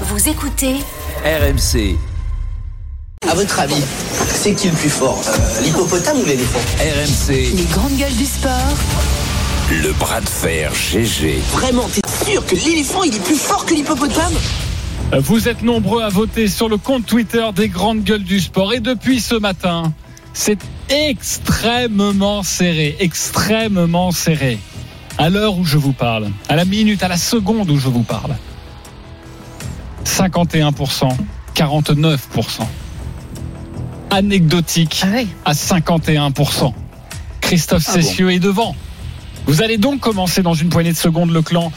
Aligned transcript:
Vous 0.00 0.28
écoutez 0.28 0.74
RMC, 1.24 1.96
À 3.30 3.34
votre 3.34 3.60
avis, 3.60 3.74
c'est 4.28 4.54
qui 4.54 4.68
le 4.68 4.74
plus 4.74 4.90
fort 4.90 5.22
Euh, 5.26 5.62
L'hippopotame 5.62 6.18
ou 6.20 6.24
l'éléphant 6.26 6.58
RMC, 6.78 7.32
les 7.56 7.64
grandes 7.72 7.96
gueules 7.96 8.16
du 8.16 8.24
sport. 8.26 8.52
le 9.70 9.92
bras 9.92 10.20
de 10.20 10.28
fer 10.28 10.72
GG. 10.74 11.38
Vraiment, 11.52 11.88
t'es 11.88 12.00
sûr 12.24 12.44
que 12.44 12.54
l'éléphant 12.56 13.02
il 13.04 13.14
est 13.14 13.24
plus 13.24 13.36
fort 13.36 13.64
que 13.64 13.74
l'hippopotame 13.74 14.32
Vous 15.20 15.48
êtes 15.48 15.62
nombreux 15.62 16.02
à 16.02 16.08
voter 16.08 16.48
sur 16.48 16.68
le 16.68 16.76
compte 16.76 17.06
Twitter 17.06 17.44
des 17.54 17.68
grandes 17.68 18.02
gueules 18.04 18.24
du 18.24 18.40
sport 18.40 18.72
et 18.74 18.80
depuis 18.80 19.20
ce 19.20 19.36
matin, 19.36 19.92
c'est 20.32 20.58
extrêmement 20.88 22.42
serré, 22.42 22.96
extrêmement 23.00 24.10
serré. 24.10 24.58
À 25.18 25.30
l'heure 25.30 25.56
où 25.56 25.64
je 25.64 25.78
vous 25.78 25.92
parle, 25.92 26.30
à 26.48 26.56
la 26.56 26.64
minute, 26.64 27.02
à 27.04 27.08
la 27.08 27.16
seconde 27.16 27.70
où 27.70 27.78
je 27.78 27.88
vous 27.88 28.02
parle. 28.02 28.34
51%, 30.04 31.08
49%. 31.54 32.66
Anecdotique 34.10 35.04
à 35.44 35.52
51%. 35.52 36.72
Christophe 37.40 37.82
Cessieux 37.82 38.32
est 38.32 38.38
devant. 38.38 38.76
Vous 39.46 39.62
allez 39.62 39.76
donc 39.76 40.00
commencer 40.00 40.42
dans 40.42 40.54
une 40.54 40.68
poignée 40.68 40.92
de 40.92 40.96
secondes 40.96 41.30
le 41.30 41.42
clan 41.42 41.72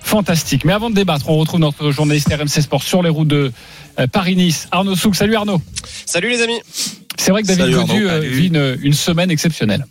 fantastique. 0.00 0.64
Mais 0.64 0.72
avant 0.72 0.90
de 0.90 0.94
débattre, 0.94 1.28
on 1.28 1.36
retrouve 1.36 1.60
notre 1.60 1.90
journaliste 1.90 2.28
RMC 2.32 2.62
Sport 2.62 2.82
sur 2.82 3.02
les 3.02 3.08
routes 3.08 3.28
de 3.28 3.52
euh, 3.98 4.06
Paris-Nice, 4.06 4.68
Arnaud 4.70 4.96
Souk. 4.96 5.14
Salut 5.16 5.34
Arnaud. 5.36 5.60
Salut 6.06 6.28
les 6.28 6.42
amis. 6.42 6.60
C'est 7.16 7.30
vrai 7.30 7.42
que 7.42 7.46
David 7.46 7.74
Godu 7.74 8.08
euh, 8.08 8.20
vit 8.20 8.48
une, 8.48 8.78
une 8.82 8.92
semaine 8.92 9.30
exceptionnelle. 9.30 9.86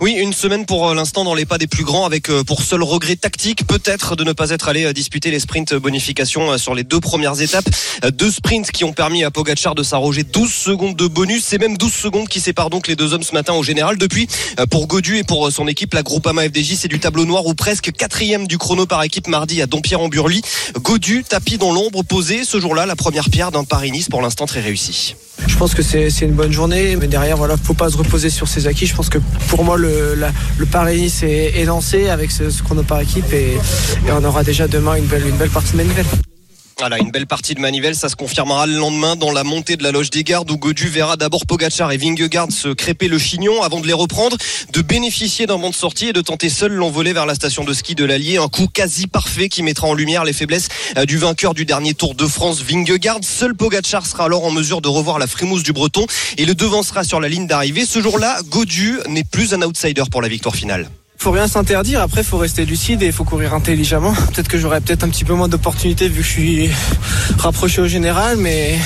Oui, 0.00 0.12
une 0.12 0.32
semaine 0.32 0.66
pour 0.66 0.88
euh, 0.88 0.94
l'instant 0.94 1.24
dans 1.24 1.34
les 1.34 1.46
pas 1.46 1.58
des 1.58 1.68
plus 1.68 1.84
grands 1.84 2.04
avec 2.04 2.28
euh, 2.28 2.42
pour 2.42 2.62
seul 2.62 2.82
regret 2.82 3.14
tactique 3.14 3.64
peut-être 3.66 4.16
de 4.16 4.24
ne 4.24 4.32
pas 4.32 4.50
être 4.50 4.68
allé 4.68 4.84
euh, 4.84 4.92
disputer 4.92 5.30
les 5.30 5.38
sprints 5.38 5.74
bonification 5.74 6.58
sur 6.58 6.74
les 6.74 6.82
deux 6.82 7.00
premières 7.00 7.40
étapes. 7.40 7.64
Deux 8.12 8.30
sprints 8.30 8.70
qui 8.72 8.84
ont 8.84 8.92
permis 8.92 9.22
à 9.22 9.30
Pogacar 9.30 9.74
de 9.74 9.82
s'arroger 9.82 10.24
12 10.24 10.52
secondes 10.52 10.96
de 10.96 11.06
bonus. 11.06 11.44
C'est 11.44 11.58
même 11.58 11.76
12 11.76 11.92
secondes 11.92 12.28
qui 12.28 12.40
séparent 12.40 12.70
donc 12.70 12.88
les 12.88 12.96
deux 12.96 13.14
hommes 13.14 13.22
ce 13.22 13.32
matin 13.32 13.54
au 13.54 13.62
général. 13.62 13.96
Depuis, 13.98 14.26
pour 14.70 14.86
Godu 14.86 15.18
et 15.18 15.24
pour 15.24 15.50
son 15.52 15.68
équipe, 15.68 15.94
la 15.94 16.02
Groupama 16.02 16.42
FDJ, 16.44 16.74
c'est 16.76 16.88
du 16.88 16.98
tableau 16.98 17.24
noir 17.24 17.46
ou 17.46 17.54
presque 17.54 17.92
quatrième 17.92 18.46
du 18.46 18.58
chrono 18.58 18.86
par 18.86 19.02
équipe 19.02 19.28
mardi 19.28 19.62
à 19.62 19.66
Dompierre-en-Burly. 19.66 20.42
Godu, 20.76 21.24
tapis 21.24 21.58
dans 21.58 21.72
l'ombre, 21.72 22.02
posé 22.02 22.44
ce 22.44 22.60
jour-là 22.60 22.86
la 22.86 22.96
première 22.96 23.30
pierre 23.30 23.52
d'un 23.52 23.64
Paris-Nice 23.64 24.08
pour 24.08 24.22
l'instant 24.22 24.46
très 24.46 24.60
réussi. 24.60 25.14
Je 25.46 25.56
pense 25.56 25.74
que 25.74 25.82
c'est 25.82 26.08
une 26.22 26.32
bonne 26.32 26.52
journée, 26.52 26.96
mais 26.96 27.06
derrière, 27.06 27.36
voilà, 27.36 27.56
faut 27.56 27.74
pas 27.74 27.90
se 27.90 27.96
reposer 27.96 28.30
sur 28.30 28.48
ses 28.48 28.66
acquis. 28.66 28.86
Je 28.86 28.94
pense 28.94 29.08
que 29.08 29.18
pour 29.48 29.64
moi, 29.64 29.76
le, 29.76 30.16
le 30.58 30.66
Paris-Nice 30.66 31.22
est, 31.22 31.64
lancé 31.64 32.08
avec 32.08 32.30
ce, 32.30 32.50
ce 32.50 32.62
chrono 32.62 32.82
par 32.82 33.00
équipe 33.00 33.32
et, 33.32 33.54
et 34.06 34.12
on 34.12 34.24
aura 34.24 34.42
déjà 34.42 34.68
demain 34.68 34.94
une 34.96 35.06
belle, 35.06 35.26
une 35.26 35.36
belle 35.36 35.50
partie 35.50 35.72
de 35.72 35.78
manivelle. 35.78 36.06
Voilà, 36.78 36.98
une 36.98 37.12
belle 37.12 37.26
partie 37.26 37.54
de 37.54 37.60
manivelle, 37.60 37.94
ça 37.94 38.08
se 38.08 38.16
confirmera 38.16 38.66
le 38.66 38.74
lendemain 38.74 39.14
dans 39.14 39.30
la 39.30 39.44
montée 39.44 39.76
de 39.76 39.84
la 39.84 39.92
loge 39.92 40.10
des 40.10 40.24
gardes 40.24 40.50
où 40.50 40.56
Godu 40.56 40.88
verra 40.88 41.16
d'abord 41.16 41.46
Pogacar 41.46 41.92
et 41.92 41.96
Vingegaard 41.96 42.50
se 42.50 42.68
crêper 42.68 43.06
le 43.06 43.16
chignon 43.16 43.62
avant 43.62 43.80
de 43.80 43.86
les 43.86 43.92
reprendre, 43.92 44.36
de 44.72 44.82
bénéficier 44.82 45.46
d'un 45.46 45.56
banc 45.56 45.70
de 45.70 45.74
sortie 45.74 46.08
et 46.08 46.12
de 46.12 46.20
tenter 46.20 46.48
seul 46.48 46.72
l'envolée 46.72 47.12
vers 47.12 47.26
la 47.26 47.36
station 47.36 47.62
de 47.62 47.72
ski 47.72 47.94
de 47.94 48.04
l'Allier, 48.04 48.38
un 48.38 48.48
coup 48.48 48.66
quasi 48.66 49.06
parfait 49.06 49.48
qui 49.48 49.62
mettra 49.62 49.86
en 49.86 49.94
lumière 49.94 50.24
les 50.24 50.32
faiblesses 50.32 50.68
euh, 50.98 51.04
du 51.06 51.16
vainqueur 51.16 51.54
du 51.54 51.64
dernier 51.64 51.94
Tour 51.94 52.16
de 52.16 52.26
France, 52.26 52.60
Vingegaard. 52.60 53.20
Seul 53.22 53.54
Pogacar 53.54 54.04
sera 54.04 54.24
alors 54.24 54.44
en 54.44 54.50
mesure 54.50 54.80
de 54.80 54.88
revoir 54.88 55.20
la 55.20 55.28
frimousse 55.28 55.62
du 55.62 55.72
Breton 55.72 56.06
et 56.38 56.44
le 56.44 56.56
devancera 56.56 57.04
sur 57.04 57.20
la 57.20 57.28
ligne 57.28 57.46
d'arrivée. 57.46 57.86
Ce 57.86 58.02
jour-là, 58.02 58.40
Godu 58.48 58.98
n'est 59.08 59.24
plus 59.24 59.54
un 59.54 59.62
outsider 59.62 60.04
pour 60.10 60.22
la 60.22 60.28
victoire 60.28 60.56
finale. 60.56 60.88
Faut 61.18 61.30
rien 61.30 61.48
s'interdire, 61.48 62.02
après 62.02 62.22
faut 62.22 62.36
rester 62.36 62.66
lucide 62.66 63.02
et 63.02 63.10
faut 63.10 63.24
courir 63.24 63.54
intelligemment. 63.54 64.12
Peut-être 64.12 64.48
que 64.48 64.58
j'aurai 64.58 64.80
peut-être 64.80 65.04
un 65.04 65.08
petit 65.08 65.24
peu 65.24 65.32
moins 65.32 65.48
d'opportunités 65.48 66.08
vu 66.08 66.20
que 66.20 66.26
je 66.26 66.32
suis 66.32 66.70
rapproché 67.38 67.80
au 67.80 67.88
général, 67.88 68.36
mais 68.36 68.78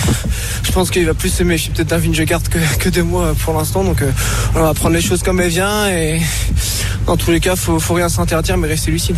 je 0.63 0.71
pense 0.71 0.91
qu'il 0.91 1.05
va 1.05 1.15
plus 1.15 1.31
se 1.31 1.43
méfier 1.43 1.73
peut-être 1.75 1.89
d'un 1.89 1.99
Vingegaard 1.99 2.43
que, 2.43 2.59
que 2.79 2.89
de 2.91 3.03
moi 3.03 3.35
pour 3.45 3.55
l'instant. 3.55 3.83
Donc 3.83 4.03
euh, 4.03 4.11
on 4.55 4.61
va 4.61 4.75
prendre 4.75 4.95
les 4.95 5.03
choses 5.03 5.23
comme 5.23 5.41
elles 5.41 5.51
viennent 5.51 5.89
et 5.89 6.21
dans 7.07 7.17
tous 7.17 7.31
les 7.31 7.41
cas, 7.41 7.57
faut, 7.57 7.81
faut 7.81 7.95
rien 7.95 8.09
s'interdire 8.09 8.57
mais 8.57 8.69
rester 8.69 8.91
lucide. 8.91 9.17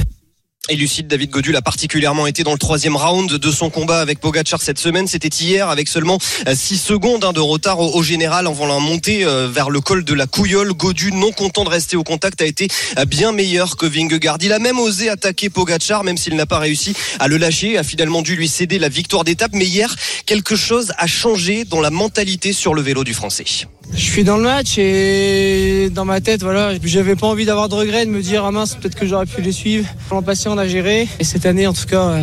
Et 0.72 0.76
lucide, 0.76 1.08
David 1.08 1.30
Godul 1.30 1.56
a 1.56 1.62
particulièrement 1.62 2.28
été 2.28 2.44
dans 2.44 2.52
le 2.52 2.58
troisième 2.58 2.94
round 2.94 3.28
de 3.28 3.50
son 3.50 3.70
combat 3.70 3.98
avec 3.98 4.20
Pogacar 4.20 4.62
cette 4.62 4.78
semaine. 4.78 5.08
C'était 5.08 5.26
hier 5.26 5.68
avec 5.68 5.88
seulement 5.88 6.16
6 6.46 6.78
secondes 6.78 7.24
hein, 7.24 7.32
de 7.32 7.40
retard 7.40 7.80
au, 7.80 8.02
général 8.04 8.46
en 8.46 8.52
volant 8.52 8.78
monter 8.78 9.24
euh, 9.24 9.48
vers 9.48 9.68
le 9.68 9.80
col 9.80 10.04
de 10.04 10.14
la 10.14 10.28
Couillole. 10.28 10.72
Godu, 10.72 11.10
non 11.10 11.32
content 11.32 11.64
de 11.64 11.70
rester 11.70 11.96
au 11.96 12.04
contact, 12.04 12.40
a 12.40 12.46
été 12.46 12.68
euh, 12.98 13.04
bien 13.04 13.32
meilleur 13.32 13.76
que 13.76 13.84
Vingegaard. 13.84 14.38
Il 14.42 14.52
a 14.52 14.60
même 14.60 14.78
osé 14.78 15.08
attaquer 15.08 15.50
Pogacar, 15.50 16.04
même 16.04 16.16
s'il 16.16 16.36
n'a 16.36 16.46
pas 16.46 16.60
réussi 16.60 16.94
à 17.18 17.26
le 17.26 17.36
lâcher, 17.36 17.76
a 17.76 17.82
finalement 17.82 18.22
dû 18.22 18.36
lui 18.36 18.46
céder 18.46 18.78
la 18.78 18.88
victoire 18.88 19.24
d'étape. 19.24 19.50
Mais 19.54 19.66
hier, 19.66 19.92
quelque 20.24 20.54
chose 20.54 20.92
a 20.98 21.08
changé 21.08 21.64
dans 21.64 21.80
la 21.80 21.90
mentalité 21.90 22.52
sur 22.52 22.74
le 22.74 22.82
vélo 22.82 23.02
du 23.02 23.12
Français. 23.12 23.44
Je 23.92 24.00
suis 24.00 24.24
dans 24.24 24.36
le 24.36 24.42
match 24.42 24.78
et 24.78 25.90
dans 25.90 26.04
ma 26.04 26.20
tête, 26.20 26.42
voilà, 26.42 26.72
j'avais 26.82 27.16
pas 27.16 27.26
envie 27.26 27.44
d'avoir 27.44 27.68
de 27.68 27.74
regrets, 27.74 28.06
de 28.06 28.10
me 28.10 28.22
dire 28.22 28.44
ah 28.44 28.50
mince, 28.50 28.76
peut-être 28.76 28.94
que 28.94 29.06
j'aurais 29.06 29.26
pu 29.26 29.42
les 29.42 29.52
suivre. 29.52 29.86
L'an 30.10 30.22
passé, 30.22 30.48
on 30.48 30.58
a 30.58 30.68
géré 30.68 31.08
et 31.18 31.24
cette 31.24 31.44
année, 31.44 31.66
en 31.66 31.72
tout 31.72 31.86
cas, 31.86 32.08
euh, 32.08 32.22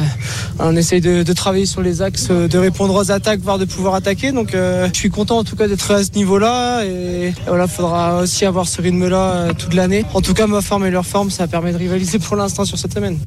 on 0.59 0.75
essaye 0.75 1.01
de, 1.01 1.33
travailler 1.33 1.65
sur 1.65 1.81
les 1.81 2.01
axes, 2.01 2.27
euh, 2.31 2.47
de 2.47 2.57
répondre 2.57 2.95
aux 2.95 3.11
attaques, 3.11 3.41
voire 3.41 3.59
de 3.59 3.65
pouvoir 3.65 3.95
attaquer. 3.95 4.31
Donc, 4.31 4.53
euh, 4.53 4.87
je 4.93 4.97
suis 4.97 5.09
content 5.09 5.37
en 5.37 5.43
tout 5.43 5.55
cas 5.55 5.67
d'être 5.67 5.91
à 5.91 6.03
ce 6.03 6.11
niveau-là 6.13 6.83
et, 6.85 7.27
et 7.27 7.33
voilà, 7.47 7.67
faudra 7.67 8.21
aussi 8.21 8.45
avoir 8.45 8.67
ce 8.67 8.81
rythme-là 8.81 9.31
euh, 9.31 9.53
toute 9.53 9.73
l'année. 9.73 10.05
En 10.13 10.21
tout 10.21 10.33
cas, 10.33 10.47
ma 10.47 10.61
forme 10.61 10.85
et 10.85 10.91
leur 10.91 11.05
forme, 11.05 11.29
ça 11.29 11.47
permet 11.47 11.73
de 11.73 11.77
rivaliser 11.77 12.17
pour 12.19 12.35
l'instant 12.35 12.65
sur 12.65 12.77
cette 12.77 12.93
semaine. 12.93 13.19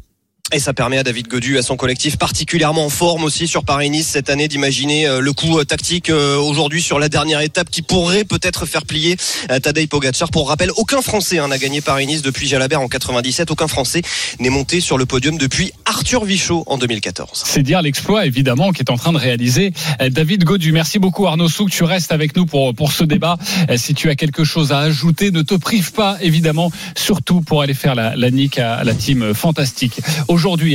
Et 0.52 0.58
ça 0.58 0.74
permet 0.74 0.98
à 0.98 1.04
David 1.04 1.28
Godu, 1.28 1.58
à 1.58 1.62
son 1.62 1.76
collectif 1.76 2.16
particulièrement 2.16 2.84
en 2.84 2.88
forme 2.88 3.22
aussi 3.22 3.46
sur 3.46 3.62
Paris-Nice 3.62 4.08
cette 4.08 4.30
année, 4.30 4.48
d'imaginer 4.48 5.06
euh, 5.06 5.20
le 5.20 5.32
coup 5.32 5.60
euh, 5.60 5.64
tactique 5.64 6.10
euh, 6.10 6.36
aujourd'hui 6.38 6.82
sur 6.82 6.98
la 6.98 7.08
dernière 7.08 7.40
étape 7.40 7.70
qui 7.70 7.82
pourrait 7.82 8.24
peut-être 8.24 8.66
faire 8.66 8.84
plier 8.84 9.16
Tadej 9.62 9.88
Pogacar. 9.88 10.28
Pour 10.30 10.48
rappel, 10.48 10.72
aucun 10.76 11.02
Français 11.02 11.38
hein, 11.38 11.48
n'a 11.48 11.58
gagné 11.58 11.80
Paris-Nice 11.80 12.22
depuis 12.22 12.48
Jalabert 12.48 12.80
en 12.80 12.88
97. 12.88 13.52
Aucun 13.52 13.68
Français 13.68 14.02
n'est 14.40 14.50
monté 14.50 14.80
sur 14.80 14.98
le 14.98 15.06
podium 15.06 15.38
depuis 15.38 15.72
Arthur 15.84 16.24
Vichot 16.24 16.64
en 16.66 16.78
2014. 16.78 17.42
C'est 17.44 17.62
dire 17.62 17.80
l'exploit, 17.80 18.26
évidemment, 18.26 18.72
qu'est 18.72 18.90
en 18.90 18.96
train 18.96 19.12
de 19.12 19.18
réaliser 19.18 19.72
David 20.00 20.44
Godu. 20.44 20.72
Merci 20.72 20.98
beaucoup, 20.98 21.26
Arnaud 21.26 21.48
Souk. 21.48 21.70
Tu 21.70 21.84
restes 21.84 22.10
avec 22.10 22.36
nous 22.36 22.46
pour, 22.46 22.74
pour 22.74 22.92
ce 22.92 23.04
débat. 23.04 23.38
Si 23.76 23.94
tu 23.94 24.10
as 24.10 24.16
quelque 24.16 24.42
chose 24.44 24.72
à 24.72 24.80
ajouter, 24.80 25.30
ne 25.30 25.42
te 25.42 25.54
prive 25.54 25.92
pas, 25.92 26.18
évidemment, 26.20 26.72
surtout 26.96 27.40
pour 27.40 27.62
aller 27.62 27.74
faire 27.74 27.94
la, 27.94 28.16
la 28.16 28.30
nique 28.30 28.58
à, 28.58 28.82
la 28.84 28.94
team 28.94 29.32
fantastique. 29.34 30.00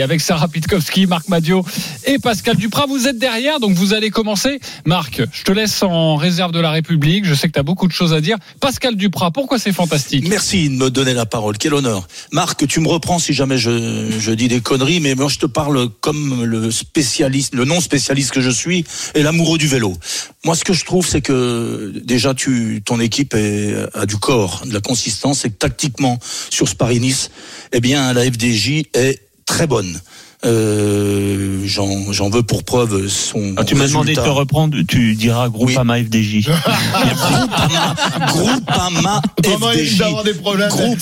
Avec 0.04 0.22
Sarah 0.22 0.48
Pitkowski, 0.48 1.08
Marc 1.08 1.28
Madio 1.28 1.66
et 2.06 2.20
Pascal 2.20 2.56
Duprat, 2.56 2.86
vous 2.86 3.08
êtes 3.08 3.18
derrière, 3.18 3.60
donc 3.60 3.72
vous 3.74 3.94
allez 3.94 4.12
commencer. 4.12 4.60
Marc, 4.86 5.24
je 5.32 5.44
te 5.44 5.52
laisse 5.52 5.82
en 5.82 6.18
réserve 6.18 6.52
de 6.52 6.60
la 6.60 6.70
République. 6.70 7.26
Je 7.26 7.34
sais 7.34 7.48
que 7.48 7.54
tu 7.54 7.60
as 7.60 7.64
beaucoup 7.64 7.88
de 7.88 7.92
choses 7.92 8.14
à 8.14 8.22
dire. 8.22 8.38
Pascal 8.60 8.96
Duprat, 8.96 9.32
pourquoi 9.32 9.58
c'est 9.58 9.72
fantastique? 9.72 10.28
Merci 10.30 10.70
de 10.70 10.76
me 10.76 10.92
donner 10.92 11.16
la 11.16 11.26
parole. 11.26 11.58
Quel 11.58 11.74
honneur. 11.74 12.08
Marc, 12.32 12.68
tu 12.68 12.80
me 12.80 12.88
reprends 12.88 13.18
si 13.18 13.34
jamais 13.34 13.58
je, 13.58 14.12
je 14.20 14.32
dis 14.32 14.48
des 14.48 14.62
conneries, 14.62 15.00
mais 15.00 15.16
moi 15.16 15.30
je 15.30 15.40
te 15.40 15.48
parle 15.48 15.90
comme 16.00 16.44
le 16.44 16.70
spécialiste, 16.70 17.56
le 17.56 17.66
non 17.66 17.82
spécialiste 17.82 18.32
que 18.32 18.42
je 18.42 18.52
suis 18.52 18.86
et 19.16 19.24
l'amoureux 19.24 19.58
du 19.58 19.68
vélo. 19.68 19.98
Moi, 20.44 20.56
ce 20.56 20.64
que 20.64 20.74
je 20.74 20.86
trouve, 20.86 21.08
c'est 21.08 21.22
que 21.22 21.92
déjà 22.04 22.36
tu, 22.36 22.84
ton 22.86 23.00
équipe 23.00 23.34
est, 23.34 23.74
a 23.96 24.06
du 24.06 24.18
corps, 24.18 24.62
de 24.66 24.74
la 24.74 24.80
consistance, 24.80 25.44
et 25.44 25.50
que 25.50 25.56
tactiquement 25.56 26.20
sur 26.52 26.70
ce 26.70 26.76
Paris-Nice, 26.76 27.32
eh 27.72 27.80
bien 27.80 28.14
la 28.14 28.24
FDJ 28.24 28.84
est 28.94 29.25
très 29.46 29.68
bonne. 29.68 30.00
Euh, 30.44 31.62
J'en 31.66 32.12
j'en 32.12 32.30
veux 32.30 32.44
pour 32.44 32.64
preuve 32.64 33.08
son. 33.08 33.54
Ah, 33.58 33.64
tu 33.64 33.74
m'as 33.74 33.88
demandé 33.88 34.14
de 34.14 34.22
te 34.22 34.30
reprendre, 34.30 34.78
tu 34.88 35.16
diras 35.16 35.50
Groupama 35.50 35.98
FDJ. 36.04 36.50
Groupama, 38.28 39.22
Groupama 39.42 39.74
FDJ. 39.74 40.04
des 40.26 40.34
problèmes. 40.36 40.70
Groupe, 40.70 41.00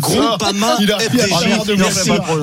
Groupama 0.00 0.76
FDJ. 0.78 1.76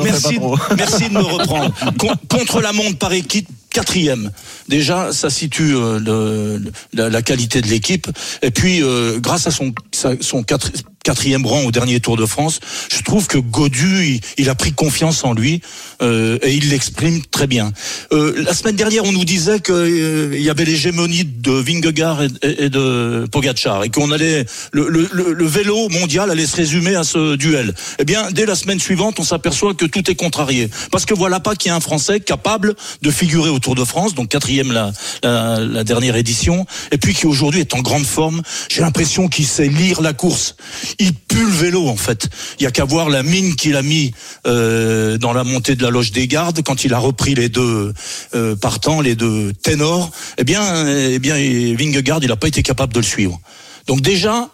Merci, 0.03 0.39
merci, 0.77 1.09
de 1.09 1.13
me 1.13 1.21
reprendre. 1.23 1.73
Con- 1.97 2.13
contre 2.29 2.61
la 2.61 2.71
montre 2.73 2.97
par 2.99 3.13
équipe, 3.13 3.47
quatrième. 3.71 4.29
Déjà, 4.69 5.11
ça 5.11 5.29
situe 5.31 5.75
euh, 5.75 5.99
le- 5.99 6.57
le- 6.57 6.71
la, 6.93 7.09
la 7.09 7.21
qualité 7.23 7.61
de 7.61 7.67
l'équipe. 7.67 8.07
Et 8.43 8.51
puis, 8.51 8.83
euh, 8.83 9.19
grâce 9.19 9.47
à 9.47 9.51
son, 9.51 9.73
sa- 9.91 10.21
son 10.21 10.43
quatre- 10.43 10.71
quatrième 11.03 11.45
rang 11.45 11.63
au 11.65 11.71
dernier 11.71 11.99
Tour 11.99 12.15
de 12.17 12.25
France, 12.25 12.59
je 12.89 13.01
trouve 13.03 13.27
que 13.27 13.37
Godu, 13.37 14.05
il, 14.05 14.21
il 14.37 14.49
a 14.49 14.55
pris 14.55 14.71
confiance 14.71 15.23
en 15.25 15.33
lui 15.33 15.61
euh, 16.01 16.39
et 16.41 16.53
il 16.53 16.69
l'exprime 16.69 17.21
très 17.25 17.45
bien. 17.45 17.73
Euh, 18.13 18.33
la 18.43 18.53
semaine 18.53 18.77
dernière, 18.77 19.03
on 19.03 19.11
nous 19.11 19.25
disait 19.25 19.59
qu'il 19.59 20.39
y 20.41 20.49
avait 20.49 20.63
l'hégémonie 20.65 21.25
de 21.25 21.51
Vingegaard 21.51 22.23
et 22.41 22.69
de 22.69 23.27
Pogacar 23.31 23.83
et 23.83 23.89
qu'on 23.89 24.11
allait 24.11 24.45
le, 24.71 24.87
le- 24.87 25.09
le- 25.11 25.33
le 25.33 25.45
vélo 25.45 25.89
mondial 25.89 26.31
allait 26.31 26.45
se 26.45 26.55
résumer 26.55 26.95
à 26.95 27.03
ce 27.03 27.35
duel. 27.35 27.73
Eh 27.99 28.05
bien, 28.05 28.31
dès 28.31 28.45
la 28.45 28.55
semaine 28.55 28.79
suivante, 28.79 29.19
on 29.19 29.23
s'aperçoit 29.23 29.73
que 29.73 29.85
tout 29.85 30.09
est 30.09 30.15
contrarié 30.15 30.69
parce 30.91 31.05
que 31.05 31.13
voilà 31.13 31.41
pas 31.41 31.55
qu'il 31.55 31.69
y 31.69 31.71
a 31.71 31.75
un 31.75 31.81
Français 31.81 32.21
capable 32.21 32.75
de 33.01 33.11
figurer 33.11 33.49
au 33.49 33.59
Tour 33.59 33.75
de 33.75 33.83
France, 33.83 34.15
donc 34.15 34.29
quatrième 34.29 34.71
la, 34.71 34.93
la, 35.21 35.59
la 35.59 35.83
dernière 35.83 36.15
édition, 36.15 36.65
et 36.91 36.97
puis 36.97 37.13
qui 37.13 37.25
aujourd'hui 37.25 37.59
est 37.59 37.73
en 37.73 37.81
grande 37.81 38.05
forme. 38.05 38.41
J'ai 38.69 38.81
l'impression 38.81 39.27
qu'il 39.27 39.45
sait 39.45 39.67
lire 39.67 40.01
la 40.01 40.13
course. 40.13 40.55
Il 40.99 41.13
pue 41.13 41.45
le 41.45 41.51
vélo 41.51 41.87
en 41.87 41.95
fait. 41.95 42.29
Il 42.59 42.63
y 42.63 42.67
a 42.67 42.71
qu'à 42.71 42.85
voir 42.85 43.09
la 43.09 43.23
mine 43.23 43.55
qu'il 43.55 43.75
a 43.75 43.81
mis 43.81 44.13
euh, 44.45 45.17
dans 45.17 45.33
la 45.33 45.43
montée 45.43 45.75
de 45.75 45.83
la 45.83 45.89
loge 45.89 46.11
des 46.11 46.27
gardes 46.27 46.61
quand 46.63 46.83
il 46.85 46.93
a 46.93 46.99
repris 46.99 47.35
les 47.35 47.49
deux 47.49 47.93
euh, 48.35 48.55
partants, 48.55 49.01
les 49.01 49.15
deux 49.15 49.53
ténors. 49.53 50.11
Eh 50.37 50.43
bien, 50.43 50.87
eh 50.87 51.19
bien, 51.19 51.35
Vingegaard, 51.35 52.19
il 52.21 52.29
n'a 52.29 52.35
pas 52.35 52.47
été 52.47 52.63
capable 52.63 52.93
de 52.93 52.99
le 52.99 53.05
suivre. 53.05 53.39
Donc 53.87 54.01
déjà, 54.01 54.49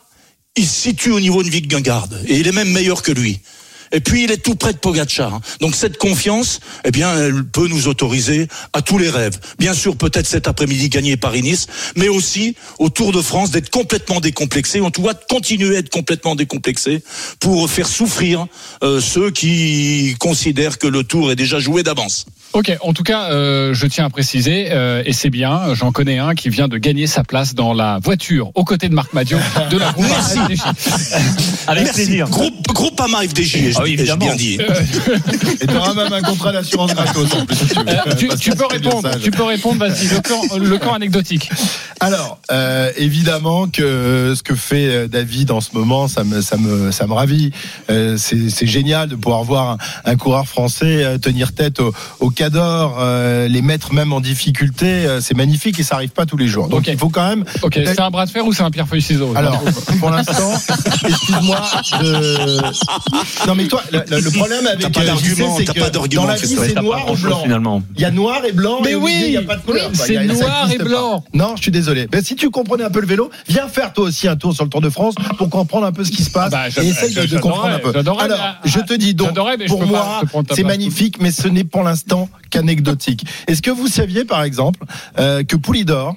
il 0.55 0.65
se 0.65 0.81
situe 0.81 1.11
au 1.11 1.19
niveau 1.19 1.43
de 1.43 1.49
Vingegaard 1.49 2.07
et 2.27 2.37
il 2.37 2.47
est 2.47 2.51
même 2.51 2.71
meilleur 2.71 3.01
que 3.01 3.11
lui. 3.11 3.39
Et 3.91 3.99
puis 3.99 4.23
il 4.23 4.31
est 4.31 4.37
tout 4.37 4.55
près 4.55 4.73
de 4.73 4.77
Pogacar. 4.77 5.39
Donc 5.61 5.75
cette 5.75 5.97
confiance, 5.97 6.59
eh 6.85 6.91
bien, 6.91 7.15
elle 7.15 7.43
peut 7.43 7.67
nous 7.67 7.87
autoriser 7.87 8.47
à 8.73 8.81
tous 8.81 8.97
les 8.97 9.09
rêves. 9.09 9.39
Bien 9.57 9.73
sûr, 9.73 9.95
peut-être 9.95 10.27
cet 10.27 10.47
après-midi 10.47 10.89
gagner 10.89 11.17
Paris-Nice, 11.17 11.67
mais 11.95 12.09
aussi 12.09 12.55
au 12.77 12.89
Tour 12.89 13.11
de 13.11 13.21
France 13.21 13.51
d'être 13.51 13.69
complètement 13.69 14.19
décomplexé, 14.19 14.81
en 14.81 14.91
tout 14.91 15.03
cas 15.03 15.13
de 15.13 15.19
continuer 15.29 15.75
à 15.75 15.79
être 15.79 15.89
complètement 15.89 16.35
décomplexé 16.35 17.03
pour 17.39 17.69
faire 17.69 17.87
souffrir 17.87 18.47
euh, 18.83 19.01
ceux 19.01 19.31
qui 19.31 20.15
considèrent 20.19 20.77
que 20.77 20.87
le 20.87 21.03
Tour 21.03 21.31
est 21.31 21.35
déjà 21.35 21.59
joué 21.59 21.83
d'avance. 21.83 22.25
Ok, 22.53 22.75
en 22.81 22.93
tout 22.93 23.03
cas, 23.03 23.29
euh, 23.31 23.75
je 23.75 23.85
tiens 23.85 24.05
à 24.05 24.09
préciser, 24.09 24.69
euh, 24.71 25.03
et 25.05 25.13
c'est 25.13 25.29
bien, 25.29 25.75
j'en 25.75 25.91
connais 25.91 26.17
un 26.17 26.33
qui 26.33 26.49
vient 26.49 26.67
de 26.67 26.79
gagner 26.79 27.05
sa 27.05 27.23
place 27.23 27.53
dans 27.53 27.73
la 27.73 27.99
voiture 28.03 28.51
aux 28.55 28.63
côtés 28.63 28.89
de 28.89 28.95
Marc 28.95 29.13
Madiot 29.13 29.37
de 29.69 29.77
la 29.77 29.91
groupe 29.93 30.07
Merci. 30.09 30.39
Avec 31.67 31.83
Merci. 31.83 31.93
plaisir. 31.93 32.27
Groupe, 32.27 32.67
groupe 32.73 32.99
AMA 32.99 33.19
FDJ, 33.27 33.78
Ah 33.79 33.83
oui, 33.83 33.93
évidemment. 33.93 34.25
bien 34.25 34.35
dit. 34.35 34.57
Et 35.61 35.67
tu 35.67 35.75
auras 35.75 35.93
même 35.93 36.11
un 36.13 36.21
contrat 36.21 36.51
d'assurance 36.51 36.93
gratos 36.93 37.33
en 37.33 37.45
plus. 37.45 37.55
si 37.55 37.67
tu 37.67 37.75
veux. 37.75 37.87
Euh, 37.87 38.15
tu, 38.17 38.27
tu 38.39 38.51
peux 38.51 38.65
répondre, 38.65 39.09
tu 39.21 39.31
peux 39.31 39.43
répondre, 39.43 39.79
vas-y, 39.79 40.07
le 40.07 40.21
camp, 40.21 40.41
le 40.57 40.77
camp 40.77 40.93
anecdotique. 40.93 41.49
Alors, 42.01 42.39
euh, 42.51 42.91
évidemment 42.97 43.67
que 43.67 44.33
ce 44.35 44.43
que 44.43 44.55
fait 44.55 44.87
euh, 44.87 45.07
David 45.07 45.51
en 45.51 45.59
ce 45.61 45.69
moment, 45.73 46.07
ça 46.07 46.23
me, 46.23 46.41
ça 46.41 46.57
me, 46.57 46.91
ça 46.91 47.07
me 47.07 47.13
ravit. 47.13 47.51
Euh, 47.89 48.17
c'est 48.17 48.67
génial 48.67 49.09
de 49.09 49.15
pouvoir 49.15 49.43
voir 49.43 49.69
un, 49.71 49.77
un 50.11 50.15
coureur 50.15 50.47
français 50.47 51.17
tenir 51.21 51.53
tête 51.53 51.79
au, 51.79 51.93
au 52.19 52.29
Cador, 52.29 52.97
euh, 52.99 53.47
les 53.47 53.61
mettre 53.61 53.93
même 53.93 54.13
en 54.13 54.21
difficulté. 54.21 55.07
c'est 55.21 55.35
magnifique 55.35 55.79
et 55.79 55.83
ça 55.83 55.95
arrive 55.95 56.09
pas 56.11 56.25
tous 56.25 56.37
les 56.37 56.47
jours. 56.47 56.67
Donc 56.67 56.87
il 56.87 56.97
faut 56.97 57.09
quand 57.09 57.27
même. 57.27 57.43
Ok, 57.61 57.73
c'est 57.75 57.99
un 57.99 58.09
bras 58.09 58.25
de 58.25 58.31
fer 58.31 58.45
ou 58.45 58.53
c'est 58.53 58.63
un 58.63 58.71
pierre 58.71 58.87
feuille 58.87 59.01
ciseaux? 59.01 59.33
Alors, 59.35 59.61
pour 59.99 60.09
l'instant, 60.09 60.53
excuse-moi 61.07 61.61
de. 62.01 62.61
Non 63.47 63.55
mais 63.55 63.67
toi, 63.69 63.81
le, 63.91 63.99
le- 64.09 64.19
le 64.21 64.31
problème 64.31 64.67
avec 64.67 64.91
pas 64.91 65.01
euh, 65.01 65.05
d'argument, 65.05 65.55
c'est 65.57 65.63
t'as 65.65 65.73
que 65.73 65.79
pas 65.79 65.89
d'argument, 65.89 66.23
dans 66.23 66.27
la 66.27 66.35
vie 66.35 66.47
c'est 66.47 66.75
noir 66.81 67.11
ou 67.11 67.15
blanc. 67.15 67.41
finalement. 67.43 67.83
Il 67.95 68.01
y 68.01 68.05
a 68.05 68.11
noir 68.11 68.43
et 68.45 68.51
blanc. 68.51 68.79
Mais 68.83 68.91
et 68.91 68.95
oui, 68.95 69.13
il 69.25 69.29
n'y 69.31 69.37
a 69.37 69.41
pas 69.43 69.55
de 69.55 69.61
couleur. 69.61 69.89
oui, 69.91 69.97
Bah, 69.97 70.03
c'est 70.05 70.25
noir 70.25 70.71
et 70.71 70.77
pas. 70.77 70.83
blanc. 70.83 71.23
Non, 71.33 71.55
je 71.55 71.61
suis 71.63 71.71
désolé. 71.71 72.07
Ben, 72.07 72.23
si 72.23 72.35
tu 72.35 72.49
comprenais 72.49 72.83
un 72.83 72.89
peu 72.89 72.99
le 73.01 73.07
vélo, 73.07 73.29
viens 73.47 73.67
faire 73.67 73.93
toi 73.93 74.05
aussi 74.05 74.27
un 74.27 74.35
tour 74.35 74.53
sur 74.53 74.63
le 74.65 74.69
Tour 74.69 74.81
de 74.81 74.89
France 74.89 75.15
pour 75.37 75.49
comprendre 75.49 75.85
un 75.85 75.91
peu 75.91 76.03
ce 76.03 76.11
qui 76.11 76.23
se 76.23 76.29
passe 76.31 76.51
Ah 76.53 76.67
bah, 76.75 76.83
et 76.83 76.87
essaye 76.87 77.13
de, 77.13 77.37
comprendre 77.39 77.67
un 77.75 77.79
peu. 77.79 77.91
j'adorerais, 77.93 78.25
Alors, 78.25 78.37
mais, 78.63 78.69
je 78.69 78.79
te 78.79 78.93
dis 78.93 79.13
donc, 79.13 79.33
pour 79.67 79.85
moi, 79.85 80.21
c'est 80.51 80.63
magnifique, 80.63 81.21
mais 81.21 81.31
ce 81.31 81.47
n'est 81.47 81.63
pour 81.63 81.83
l'instant 81.83 82.29
qu'anecdotique. 82.49 83.25
Est-ce 83.47 83.61
que 83.61 83.71
vous 83.71 83.87
saviez, 83.87 84.25
par 84.25 84.43
exemple, 84.43 84.79
euh, 85.19 85.43
que 85.43 85.55
Poulidor 85.55 86.15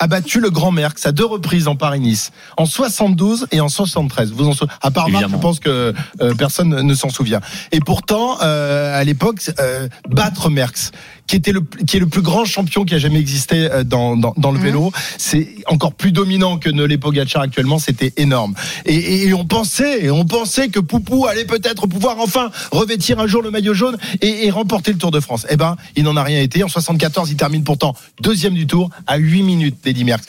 a 0.00 0.06
battu 0.08 0.40
le 0.40 0.50
Grand 0.50 0.72
Merckx 0.72 1.06
à 1.06 1.12
deux 1.12 1.24
reprises 1.26 1.68
en 1.68 1.76
Paris-Nice, 1.76 2.32
en 2.56 2.66
72 2.66 3.46
et 3.52 3.60
en 3.60 3.68
73. 3.68 4.32
Vous 4.32 4.48
en 4.48 4.54
sou- 4.54 4.66
à 4.82 4.90
part 4.90 5.08
Marc, 5.10 5.24
je 5.30 5.36
pense 5.40 5.60
que 5.60 5.94
euh, 6.22 6.34
personne 6.34 6.70
ne 6.82 6.94
s'en 6.94 7.10
souvient. 7.10 7.40
Et 7.70 7.80
pourtant, 7.80 8.38
euh, 8.42 8.98
à 8.98 9.04
l'époque, 9.04 9.50
euh, 9.60 9.88
battre 10.08 10.48
Merckx, 10.50 10.90
qui 11.30 11.36
était 11.36 11.52
le 11.52 11.60
qui 11.86 11.96
est 11.96 12.00
le 12.00 12.08
plus 12.08 12.22
grand 12.22 12.44
champion 12.44 12.84
qui 12.84 12.92
a 12.96 12.98
jamais 12.98 13.20
existé 13.20 13.70
euh, 13.70 13.84
dans 13.84 14.16
dans, 14.16 14.34
dans 14.36 14.50
le 14.50 14.58
vélo, 14.58 14.90
c'est 15.16 15.46
encore 15.66 15.94
plus 15.94 16.10
dominant 16.10 16.58
que 16.58 16.68
ne 16.70 16.82
l'est 16.82 16.98
Pogacar 16.98 17.42
actuellement. 17.42 17.78
C'était 17.78 18.12
énorme. 18.16 18.54
Et, 18.84 18.96
et, 18.96 19.28
et 19.28 19.32
on 19.34 19.44
pensait, 19.44 20.04
et 20.06 20.10
on 20.10 20.24
pensait 20.24 20.70
que 20.70 20.80
Poupou 20.80 21.26
allait 21.26 21.44
peut-être 21.44 21.86
pouvoir 21.86 22.18
enfin 22.18 22.50
revêtir 22.72 23.20
un 23.20 23.28
jour 23.28 23.42
le 23.42 23.52
maillot 23.52 23.74
jaune 23.74 23.96
et, 24.22 24.46
et 24.46 24.50
remporter 24.50 24.90
le 24.92 24.98
Tour 24.98 25.12
de 25.12 25.20
France. 25.20 25.46
Eh 25.50 25.56
ben, 25.56 25.76
il 25.94 26.02
n'en 26.02 26.16
a 26.16 26.24
rien 26.24 26.40
été. 26.40 26.64
En 26.64 26.68
74, 26.68 27.30
il 27.30 27.36
termine 27.36 27.62
pourtant 27.62 27.94
deuxième 28.20 28.54
du 28.54 28.66
Tour 28.66 28.90
à 29.06 29.16
8 29.16 29.42
minutes 29.44 29.76
d'Eddy 29.84 30.02
Merckx. 30.02 30.24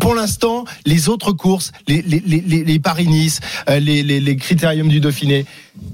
Pour 0.00 0.16
l'instant, 0.16 0.64
les 0.84 1.08
autres 1.08 1.30
courses, 1.32 1.70
les, 1.86 2.02
les, 2.02 2.20
les, 2.26 2.40
les- 2.40 2.64
les 2.64 2.78
Paris-Nice, 2.80 3.38
euh, 3.70 3.78
les, 3.78 4.02
les, 4.02 4.18
les 4.20 4.36
critériums 4.36 4.88
du 4.88 4.98
Dauphiné, 4.98 5.46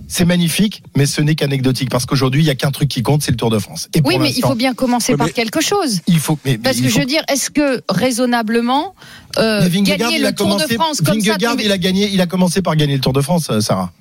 c'est 0.08 0.24
magnifique, 0.24 0.82
mais 0.96 1.06
ce 1.06 1.20
n'est 1.20 1.34
qu'anecdotique 1.34 1.90
parce 1.90 2.06
qu'aujourd'hui, 2.06 2.42
il 2.42 2.46
y 2.46 2.50
a 2.50 2.54
qu'un 2.54 2.70
truc 2.70 2.88
qui 2.88 3.02
compte, 3.02 3.22
c'est 3.22 3.30
le 3.30 3.36
Tour 3.36 3.50
de 3.50 3.58
France. 3.58 3.88
Et 3.94 4.00
Oui, 4.04 4.14
pour 4.14 4.22
mais 4.22 4.30
il 4.32 4.42
faut 4.42 4.54
bien 4.54 4.74
commencer 4.74 5.16
par 5.16 5.32
quelque 5.32 5.60
chose. 5.60 6.00
il 6.06 6.18
faut. 6.18 6.38
Mais, 6.44 6.52
mais 6.52 6.58
Parce 6.58 6.76
que 6.76 6.84
faut- 6.84 6.88
je 6.90 6.98
veux 7.00 7.06
dire, 7.06 7.22
est-ce 7.28 7.50
que 7.50 7.82
raisonnablement 7.88 8.94
euh, 9.38 9.68
gagner 9.68 10.16
il 10.18 10.24
a 10.26 10.30
le 10.30 10.34
Tour 10.36 10.46
commencé. 10.48 10.68
de 10.68 10.74
France 10.74 11.00
comme 11.00 11.20
ça 11.20 11.32
Vingegaard, 11.32 11.56
il 11.60 11.72
a 11.72 11.78
gagné. 11.78 12.08
Il 12.12 12.20
a 12.20 12.26
commencé 12.26 12.62
par 12.62 12.76
gagner 12.76 12.94
le 12.94 13.00
Tour 13.00 13.12
de 13.12 13.20
France, 13.20 13.48
euh, 13.50 13.60
Sarah. 13.60 13.92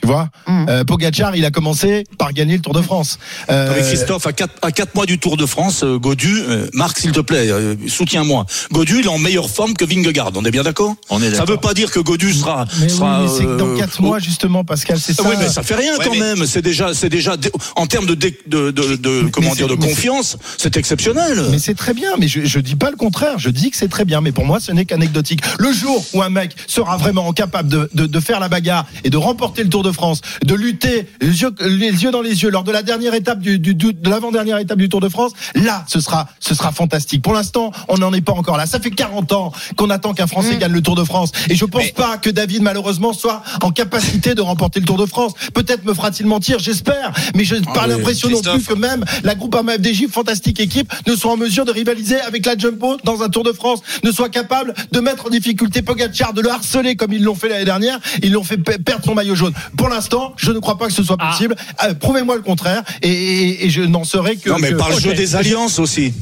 Tu 0.00 0.06
vois, 0.08 0.28
euh, 0.48 0.84
Pogacar, 0.84 1.34
il 1.36 1.44
a 1.44 1.50
commencé 1.50 2.04
par 2.18 2.32
gagner 2.32 2.56
le 2.56 2.62
Tour 2.62 2.74
de 2.74 2.82
France. 2.82 3.18
Euh, 3.50 3.74
Christophe, 3.82 4.26
à 4.26 4.32
4 4.32 4.52
à 4.62 4.70
quatre 4.72 4.94
mois 4.94 5.06
du 5.06 5.18
Tour 5.18 5.36
de 5.36 5.46
France, 5.46 5.82
euh, 5.84 5.98
Godu, 5.98 6.42
euh, 6.48 6.68
Marc, 6.74 6.98
s'il 6.98 7.12
te 7.12 7.20
plaît, 7.20 7.50
euh, 7.50 7.74
soutiens-moi. 7.88 8.46
Godu, 8.72 8.98
il 9.00 9.06
est 9.06 9.08
en 9.08 9.18
meilleure 9.18 9.48
forme 9.50 9.74
que 9.74 9.84
Vingegaard. 9.84 10.32
On 10.34 10.44
est 10.44 10.50
bien 10.50 10.62
d'accord 10.62 10.94
On 11.10 11.22
est 11.22 11.34
Ça 11.34 11.44
veut 11.44 11.56
pas 11.56 11.72
dire 11.74 11.90
que 11.90 12.00
Godu 12.00 12.32
sera. 12.32 12.66
mais 12.80 12.84
oui, 12.86 12.90
sera 12.90 13.22
mais 13.22 13.28
c'est 13.28 13.44
que 13.44 13.56
dans 13.56 13.68
euh, 13.68 13.76
4 13.78 14.00
au- 14.00 14.04
mois, 14.06 14.18
justement, 14.18 14.64
Pascal, 14.64 14.98
c'est 15.00 15.14
Ah 15.18 15.22
ça. 15.22 15.28
oui, 15.28 15.36
mais 15.38 15.48
ça 15.48 15.62
fait 15.62 15.74
rien 15.74 15.96
Ouais, 15.98 16.04
quand 16.04 16.12
mais- 16.12 16.34
même. 16.34 16.46
C'est 16.46 16.62
déjà, 16.62 16.92
c'est 16.94 17.08
déjà 17.08 17.36
dé- 17.36 17.50
en 17.76 17.86
termes 17.86 18.06
de, 18.06 18.14
dé- 18.14 18.38
de, 18.46 18.70
de, 18.70 18.96
de- 18.96 19.28
comment 19.32 19.54
dire, 19.54 19.68
de 19.68 19.74
confiance, 19.74 20.36
c'est 20.58 20.76
exceptionnel. 20.76 21.42
Mais 21.50 21.58
c'est 21.58 21.74
très 21.74 21.94
bien, 21.94 22.10
mais 22.18 22.28
je, 22.28 22.44
je 22.44 22.58
dis 22.60 22.76
pas 22.76 22.90
le 22.90 22.96
contraire, 22.96 23.38
je 23.38 23.50
dis 23.50 23.70
que 23.70 23.76
c'est 23.76 23.88
très 23.88 24.04
bien, 24.04 24.20
mais 24.20 24.32
pour 24.32 24.44
moi 24.44 24.60
ce 24.60 24.72
n'est 24.72 24.84
qu'anecdotique. 24.84 25.40
Le 25.58 25.72
jour 25.72 26.04
où 26.12 26.22
un 26.22 26.28
mec 26.30 26.52
sera 26.66 26.96
vraiment 26.96 27.32
capable 27.32 27.68
de, 27.68 27.88
de, 27.94 28.06
de 28.06 28.20
faire 28.20 28.40
la 28.40 28.48
bagarre 28.48 28.86
et 29.04 29.10
de 29.10 29.16
remporter 29.16 29.62
le 29.62 29.68
Tour 29.68 29.75
de 29.82 29.92
France, 29.92 30.20
de 30.44 30.54
lutter 30.54 31.06
les 31.20 31.42
yeux, 31.42 31.54
les 31.60 32.02
yeux 32.04 32.10
dans 32.10 32.22
les 32.22 32.42
yeux 32.42 32.50
lors 32.50 32.64
de 32.64 32.72
la 32.72 32.82
dernière 32.82 33.14
étape 33.14 33.40
du, 33.40 33.58
du- 33.58 33.74
du- 33.74 33.92
de 33.92 34.10
l'avant-dernière 34.10 34.58
étape 34.58 34.78
du 34.78 34.88
Tour 34.88 35.00
de 35.00 35.08
France, 35.08 35.32
là 35.54 35.84
ce 35.88 36.00
sera 36.00 36.28
ce 36.40 36.54
sera 36.54 36.72
fantastique. 36.72 37.22
Pour 37.22 37.32
l'instant, 37.34 37.72
on 37.88 37.98
n'en 37.98 38.12
est 38.12 38.20
pas 38.20 38.32
encore 38.32 38.56
là. 38.56 38.66
Ça 38.66 38.80
fait 38.80 38.90
40 38.90 39.32
ans 39.32 39.52
qu'on 39.76 39.90
attend 39.90 40.14
qu'un 40.14 40.26
Français 40.26 40.56
gagne 40.56 40.72
le 40.72 40.82
Tour 40.82 40.94
de 40.96 41.04
France 41.04 41.32
et 41.48 41.54
je 41.54 41.64
pense 41.64 41.82
Mais- 41.84 41.92
pas 41.92 42.18
que 42.18 42.30
David 42.30 42.62
malheureusement 42.62 43.12
soit 43.12 43.42
en 43.62 43.70
capacité 43.70 44.34
de 44.34 44.42
remporter 44.42 44.80
le 44.80 44.86
Tour 44.86 44.98
de 44.98 45.06
France. 45.06 45.32
Peut-être 45.54 45.84
me 45.84 45.94
fera-t-il 45.94 46.26
mentir, 46.26 46.58
j'espère, 46.58 47.12
mais 47.34 47.44
je 47.44 47.54
n'ai 47.56 47.62
pas 47.62 47.84
oui, 47.84 47.90
l'impression 47.90 48.28
non 48.30 48.40
plus 48.42 48.62
que 48.64 48.74
même 48.74 49.04
la 49.22 49.34
groupe 49.34 49.56
FDJ, 49.56 50.08
fantastique 50.08 50.60
équipe, 50.60 50.92
ne 51.06 51.14
soit 51.16 51.32
en 51.32 51.36
mesure 51.36 51.64
de 51.64 51.72
rivaliser 51.72 52.20
avec 52.20 52.44
la 52.46 52.56
Jumbo 52.56 52.96
dans 53.04 53.22
un 53.22 53.28
Tour 53.28 53.42
de 53.44 53.52
France, 53.52 53.80
ne 54.04 54.10
soit 54.12 54.28
capable 54.28 54.74
de 54.92 55.00
mettre 55.00 55.26
en 55.26 55.30
difficulté 55.30 55.82
Pogacar, 55.82 56.32
de 56.32 56.40
le 56.40 56.50
harceler 56.50 56.94
comme 56.96 57.12
ils 57.12 57.22
l'ont 57.22 57.34
fait 57.34 57.48
l'année 57.48 57.64
dernière, 57.64 57.98
ils 58.22 58.32
l'ont 58.32 58.44
fait 58.44 58.58
pe- 58.58 58.78
perdre 58.78 59.04
son 59.04 59.14
maillot 59.14 59.34
jaune. 59.34 59.52
Pour 59.76 59.88
l'instant, 59.88 60.32
je 60.36 60.52
ne 60.52 60.58
crois 60.58 60.78
pas 60.78 60.86
que 60.86 60.92
ce 60.92 61.02
soit 61.02 61.16
Ah. 61.18 61.30
possible. 61.30 61.54
Euh, 61.84 61.94
Prouvez-moi 61.94 62.36
le 62.36 62.42
contraire 62.42 62.82
et, 63.02 63.08
et- 63.10 63.66
et 63.66 63.70
je 63.70 63.82
n'en 63.82 64.04
serai 64.04 64.36
que. 64.36 64.50
non, 64.50 64.56
mais 64.58 64.70
que- 64.70 64.76
par 64.76 64.90
le 64.90 64.98
jeu 64.98 65.14
des 65.14 65.36
alliances 65.36 65.78
aussi. 65.78 66.12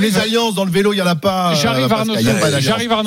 Les 0.00 0.18
alliances 0.18 0.54
dans 0.54 0.64
le 0.64 0.70
vélo, 0.70 0.92
il 0.92 0.96
y 0.96 1.02
en 1.02 1.06
a 1.06 1.14
pas. 1.14 1.52
euh, 1.52 1.54
J'arrive 1.54 1.88
pas 1.88 2.00
Arnaud 2.00 2.14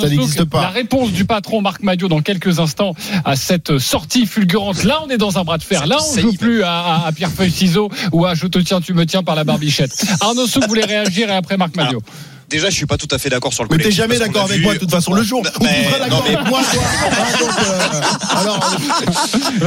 Ça 0.04 0.08
n'existe 0.08 0.38
La 0.62 0.68
réponse 0.70 1.10
du 1.12 1.24
patron 1.24 1.60
Marc 1.60 1.82
Madio 1.82 2.08
dans 2.08 2.20
quelques 2.20 2.60
instants 2.60 2.94
à 3.24 3.36
cette 3.36 3.78
sortie 3.78 4.26
fulgurante. 4.26 4.84
Là, 4.84 5.00
on 5.04 5.10
est 5.10 5.18
dans 5.18 5.38
un 5.38 5.44
bras 5.44 5.58
de 5.58 5.62
fer. 5.64 5.86
Là, 5.86 5.96
on 6.00 6.16
y 6.16 6.20
joue 6.22 6.32
plus 6.32 6.62
à, 6.62 6.72
à, 6.78 7.06
à 7.08 7.12
pierre 7.12 7.30
feuille 7.30 7.50
ciseaux 7.50 7.90
ou 8.12 8.24
à 8.24 8.34
je 8.34 8.46
te 8.46 8.58
tiens, 8.60 8.80
tu 8.80 8.94
me 8.94 9.04
tiens 9.06 9.22
par 9.22 9.34
la 9.34 9.44
barbichette. 9.44 9.92
Arnaud 10.20 10.46
Souk 10.46 10.66
voulait 10.68 10.84
réagir 10.84 11.28
et 11.30 11.34
après 11.34 11.56
Marc 11.56 11.76
Madio. 11.76 12.00
Déjà, 12.48 12.70
je 12.70 12.76
suis 12.76 12.86
pas 12.86 12.96
tout 12.96 13.08
à 13.10 13.18
fait 13.18 13.28
d'accord 13.28 13.52
sur 13.52 13.64
le 13.64 13.68
Mais 13.70 13.76
t'es 13.78 13.82
collectif. 13.84 14.02
jamais 14.04 14.18
d'accord 14.18 14.44
avec 14.44 14.58
vu- 14.58 14.62
moi 14.62 14.74
de 14.74 14.78
toute 14.78 14.90
façon. 14.90 15.12
Le 15.12 15.22
jour 15.24 15.42
Bah, 15.42 15.50
d'accord 15.60 16.08
non, 16.10 16.22
mais- 16.28 16.36
avec 16.36 16.48
moi, 16.48 16.60
toi. 16.62 16.82
ah, 17.10 17.38
donc, 17.40 17.50
euh, 17.58 18.00
alors, 18.40 18.70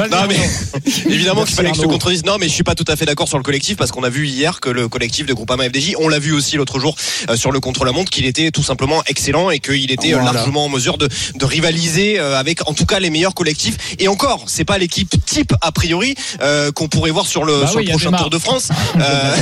Non 0.09 0.27
mais 0.29 0.37
évidemment 1.13 1.43
qu'il 1.43 1.55
fallait 1.55 1.71
que 1.71 1.75
je 1.77 1.81
te 1.81 1.87
contredise. 1.87 2.23
Non 2.25 2.37
mais 2.39 2.47
je 2.47 2.53
suis 2.53 2.63
pas 2.63 2.75
tout 2.75 2.85
à 2.87 2.95
fait 2.95 3.05
d'accord 3.05 3.27
sur 3.27 3.37
le 3.37 3.43
collectif 3.43 3.75
parce 3.77 3.91
qu'on 3.91 4.03
a 4.03 4.09
vu 4.09 4.27
hier 4.27 4.59
que 4.61 4.69
le 4.69 4.87
collectif 4.87 5.25
de 5.25 5.33
Groupama 5.33 5.65
FDJ, 5.65 5.95
on 5.99 6.07
l'a 6.07 6.19
vu 6.19 6.31
aussi 6.31 6.55
l'autre 6.55 6.79
jour 6.79 6.95
euh, 7.29 7.35
sur 7.35 7.51
le 7.51 7.59
contre-la-montre 7.59 8.09
qu'il 8.11 8.25
était 8.25 8.51
tout 8.51 8.63
simplement 8.63 9.03
excellent 9.07 9.49
et 9.49 9.59
qu'il 9.59 9.91
était 9.91 10.13
euh, 10.13 10.17
Voilà. 10.17 10.31
largement 10.33 10.65
en 10.65 10.69
mesure 10.69 10.97
de, 10.97 11.09
de 11.35 11.45
rivaliser 11.45 12.19
euh, 12.19 12.39
avec 12.39 12.67
en 12.69 12.73
tout 12.73 12.85
cas 12.85 12.99
les 12.99 13.09
meilleurs 13.09 13.33
collectifs. 13.33 13.75
Et 13.99 14.07
encore, 14.07 14.45
c'est 14.47 14.65
pas 14.65 14.77
l'équipe 14.77 15.13
type 15.25 15.53
a 15.61 15.71
priori 15.73 16.15
euh, 16.41 16.71
qu'on 16.71 16.87
pourrait 16.87 17.11
voir 17.11 17.27
sur 17.27 17.43
le 17.43 17.61
Bah 17.61 17.67
sur 17.67 17.77
oui, 17.77 17.85
le 17.85 17.91
prochain 17.91 18.11
Tour 18.13 18.29
de 18.29 18.39
France. 18.39 18.69
Euh, 18.99 19.35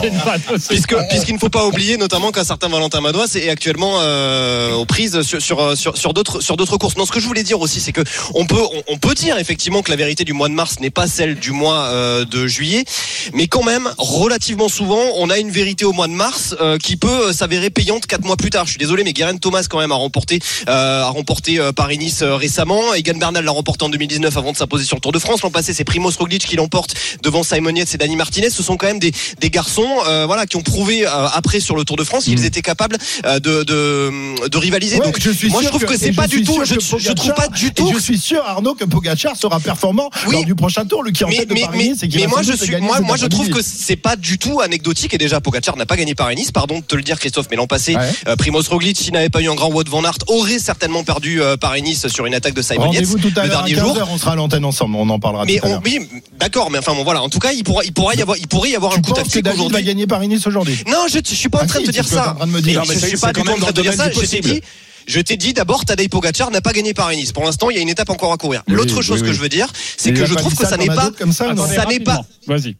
C'est 0.00 0.08
une 0.08 0.18
vanne 0.18 0.40
aussi. 0.54 0.66
Puisque 0.68 0.94
puisqu'il 1.10 1.34
ne 1.34 1.38
faut 1.38 1.48
pas 1.48 1.66
oublier 1.66 1.96
notamment 2.02 2.32
qu'un 2.32 2.44
certain 2.44 2.68
Valentin 2.68 3.00
Madois 3.00 3.26
est 3.36 3.48
actuellement 3.48 3.98
euh, 4.00 4.74
aux 4.74 4.84
prises 4.84 5.22
sur 5.22 5.40
sur 5.40 5.76
sur, 5.76 5.96
sur 5.96 6.12
d'autres 6.12 6.40
sur 6.40 6.56
d'autres 6.56 6.76
courses. 6.76 6.96
Non, 6.96 7.06
ce 7.06 7.12
que 7.12 7.20
je 7.20 7.26
voulais 7.26 7.44
dire 7.44 7.60
aussi, 7.60 7.80
c'est 7.80 7.92
que 7.92 8.02
on 8.34 8.44
peut 8.44 8.60
on, 8.88 8.98
peut 8.98 9.14
dire 9.14 9.38
effectivement 9.38 9.82
que 9.82 9.90
la 9.90 9.96
vérité 9.96 10.24
du 10.24 10.32
mois 10.32 10.48
de 10.48 10.54
mars 10.54 10.80
n'est 10.80 10.90
pas 10.90 11.06
celle 11.06 11.36
du 11.36 11.52
mois 11.52 11.84
euh, 11.84 12.24
de 12.24 12.46
juillet, 12.46 12.84
mais 13.32 13.46
quand 13.46 13.62
même 13.62 13.88
relativement 13.98 14.68
souvent, 14.68 15.02
on 15.16 15.30
a 15.30 15.38
une 15.38 15.50
vérité 15.50 15.84
au 15.84 15.92
mois 15.92 16.08
de 16.08 16.12
mars 16.12 16.56
euh, 16.60 16.76
qui 16.76 16.96
peut 16.96 17.28
euh, 17.28 17.32
s'avérer 17.32 17.70
payante 17.70 18.06
quatre 18.06 18.24
mois 18.24 18.36
plus 18.36 18.50
tard. 18.50 18.64
Je 18.66 18.70
suis 18.70 18.78
désolé, 18.78 19.04
mais 19.04 19.12
Guerin 19.12 19.36
Thomas 19.36 19.66
quand 19.70 19.78
même 19.78 19.92
a 19.92 19.96
remporté 19.96 20.40
euh, 20.68 21.02
a 21.02 21.08
remporté 21.08 21.58
euh, 21.58 21.72
Paris-Nice 21.72 22.22
euh, 22.22 22.36
récemment. 22.36 22.94
Egan 22.94 23.18
Bernal 23.18 23.44
l'a 23.44 23.50
remporté 23.52 23.84
en 23.84 23.88
2019 23.88 24.36
avant 24.36 24.52
de 24.52 24.56
s'imposer 24.56 24.84
sur 24.84 24.96
le 24.96 25.00
Tour 25.00 25.12
de 25.12 25.18
France. 25.18 25.42
L'an 25.42 25.50
passé, 25.50 25.72
c'est 25.72 25.84
Primoz 25.84 26.16
Roglic 26.18 26.46
qui 26.46 26.56
l'emporte 26.56 26.94
devant 27.22 27.42
Simon 27.42 27.74
Yates 27.74 27.94
et 27.94 27.98
Dani 27.98 28.16
Martinez. 28.16 28.50
Ce 28.50 28.62
sont 28.62 28.76
quand 28.76 28.86
même 28.86 28.98
des 28.98 29.12
des 29.40 29.50
garçons 29.50 29.88
euh, 30.06 30.26
voilà, 30.26 30.46
qui 30.46 30.56
ont 30.56 30.62
prouvé 30.62 31.06
euh, 31.06 31.28
après 31.32 31.60
sur 31.60 31.76
le 31.76 31.84
Tour 31.84 31.91
de 31.96 32.04
France 32.04 32.24
qu'ils 32.24 32.44
étaient 32.44 32.62
capables 32.62 32.96
euh, 33.26 33.38
de, 33.40 33.62
de, 33.62 34.48
de 34.48 34.58
rivaliser. 34.58 34.98
Ouais, 34.98 35.04
Donc, 35.06 35.18
je 35.20 35.30
suis 35.30 35.48
moi, 35.50 35.62
je 35.62 35.68
trouve 35.68 35.84
que, 35.84 35.96
c'est 35.98 36.12
pas 36.12 36.26
du 36.26 36.42
tout. 36.42 36.60
Je, 36.64 36.74
je 36.98 37.12
trouve 37.12 37.30
Pogacar- 37.32 37.34
pas 37.34 37.48
du 37.48 37.72
tout. 37.72 37.90
Je 37.94 37.98
suis 37.98 38.18
sûr, 38.18 38.42
Arnaud, 38.46 38.74
que 38.74 38.84
Pogacar 38.84 39.36
sera 39.36 39.60
performant 39.60 40.10
Oui. 40.26 40.34
lors 40.34 40.44
du 40.44 40.54
prochain 40.54 40.84
tour, 40.84 41.02
qui 41.12 41.24
Mais, 41.24 42.26
moi 42.26 42.42
je 42.42 42.52
suis 42.52 42.76
moi 42.80 43.00
moi 43.00 43.16
je 43.16 43.26
trouve 43.26 43.48
que 43.48 43.60
c'est 43.62 43.96
pas 43.96 44.16
du 44.16 44.38
tout 44.38 44.60
anecdotique 44.60 45.14
et 45.14 45.18
déjà 45.18 45.40
Pogacar 45.40 45.76
n'a 45.76 45.86
pas 45.86 45.96
gagné 45.96 46.14
Paris-Nice 46.14 46.50
pardon 46.52 46.78
de 46.78 46.84
te 46.84 46.94
le 46.96 47.02
dire 47.02 47.18
Christophe 47.18 47.46
mais 47.50 47.56
l'an 47.56 47.66
passé 47.66 47.94
Ouais. 47.96 48.10
euh, 48.28 48.36
Primoz 48.36 48.68
Roglic 48.68 48.96
s'il 48.96 49.12
n'avait 49.12 49.28
pas 49.28 49.40
eu 49.42 49.48
un 49.50 49.54
grand 49.54 49.70
Wout 49.70 49.84
van 49.88 50.02
Aert 50.04 50.18
aurait 50.28 50.58
certainement 50.58 51.04
perdu 51.04 51.42
euh, 51.42 51.56
Paris-Nice 51.56 52.08
sur 52.08 52.24
une 52.26 52.34
attaque 52.34 52.54
de 52.54 52.62
Simon 52.62 52.90
Yates 52.92 53.04
le 53.22 53.30
dernier 53.30 53.74
15h, 53.74 53.78
jour 53.80 54.08
on 54.10 54.18
sera 54.18 54.32
à 54.32 54.36
l'antenne 54.36 54.64
ensemble, 54.64 54.96
on 54.96 55.08
en 55.10 55.18
parlera 55.18 55.44
mais 55.44 55.58
tout 55.58 55.66
à 55.66 55.70
on, 55.70 55.80
oui 55.84 56.00
d'accord 56.38 56.70
mais 56.70 56.78
enfin 56.78 56.94
bon 56.94 57.04
voilà 57.04 57.22
en 57.22 57.28
tout 57.28 57.38
cas 57.38 57.52
il 57.52 57.64
pourra 57.64 57.84
il 57.84 57.92
pourra 57.92 58.14
y 58.14 58.22
avoir 58.22 58.36
il 58.38 58.48
pourrait 58.48 58.70
y 58.70 58.76
avoir 58.76 58.92
Tu 58.92 58.98
un 58.98 59.02
coup 59.02 59.12
tactique 59.12 59.42
David 59.42 59.58
va 59.58 59.64
aujourd'hui 59.64 59.84
gagner 59.84 60.06
Paris-Nice 60.06 60.46
aujourd'hui? 60.46 60.78
Non 60.88 61.06
je, 61.12 61.18
je 61.26 61.34
suis 61.34 61.48
pas 61.48 61.58
en 61.58 61.62
Ah 61.62 61.66
train 61.82 62.46
de 62.46 62.52
te 62.52 62.60
dire. 62.60 62.84
ça 62.84 62.92
je 62.92 63.06
suis 63.06 63.18
pas 63.18 63.32
du 63.32 63.42
tout 63.42 63.50
en 63.50 63.56
train 63.56 63.72
de 63.72 63.82
dire 63.82 63.92
ça. 63.94 64.10
je 64.10 64.20
t'ai 64.26 64.40
dit 64.40 64.62
je 65.06 65.20
t'ai 65.20 65.36
dit 65.36 65.52
d'abord 65.52 65.84
Tadej 65.84 66.08
Pogacar 66.08 66.50
n'a 66.50 66.60
pas 66.60 66.72
gagné 66.72 66.94
Paris-Nice. 66.94 67.32
Pour 67.32 67.44
l'instant, 67.44 67.70
il 67.70 67.76
y 67.76 67.78
a 67.78 67.82
une 67.82 67.88
étape 67.88 68.10
encore 68.10 68.32
à 68.32 68.36
courir. 68.36 68.62
Oui, 68.68 68.74
L'autre 68.74 69.02
chose 69.02 69.20
oui. 69.22 69.28
que 69.28 69.32
je 69.32 69.40
veux 69.40 69.48
dire, 69.48 69.68
c'est 69.96 70.12
que 70.12 70.24
je 70.26 70.34
trouve 70.34 70.54
que 70.54 70.66
ça 70.66 70.76
n'est 70.76 70.88
as 70.90 70.94
pas 70.94 71.10
comme 71.18 71.32
ça, 71.32 71.48
n'est 71.86 72.00
pas 72.00 72.24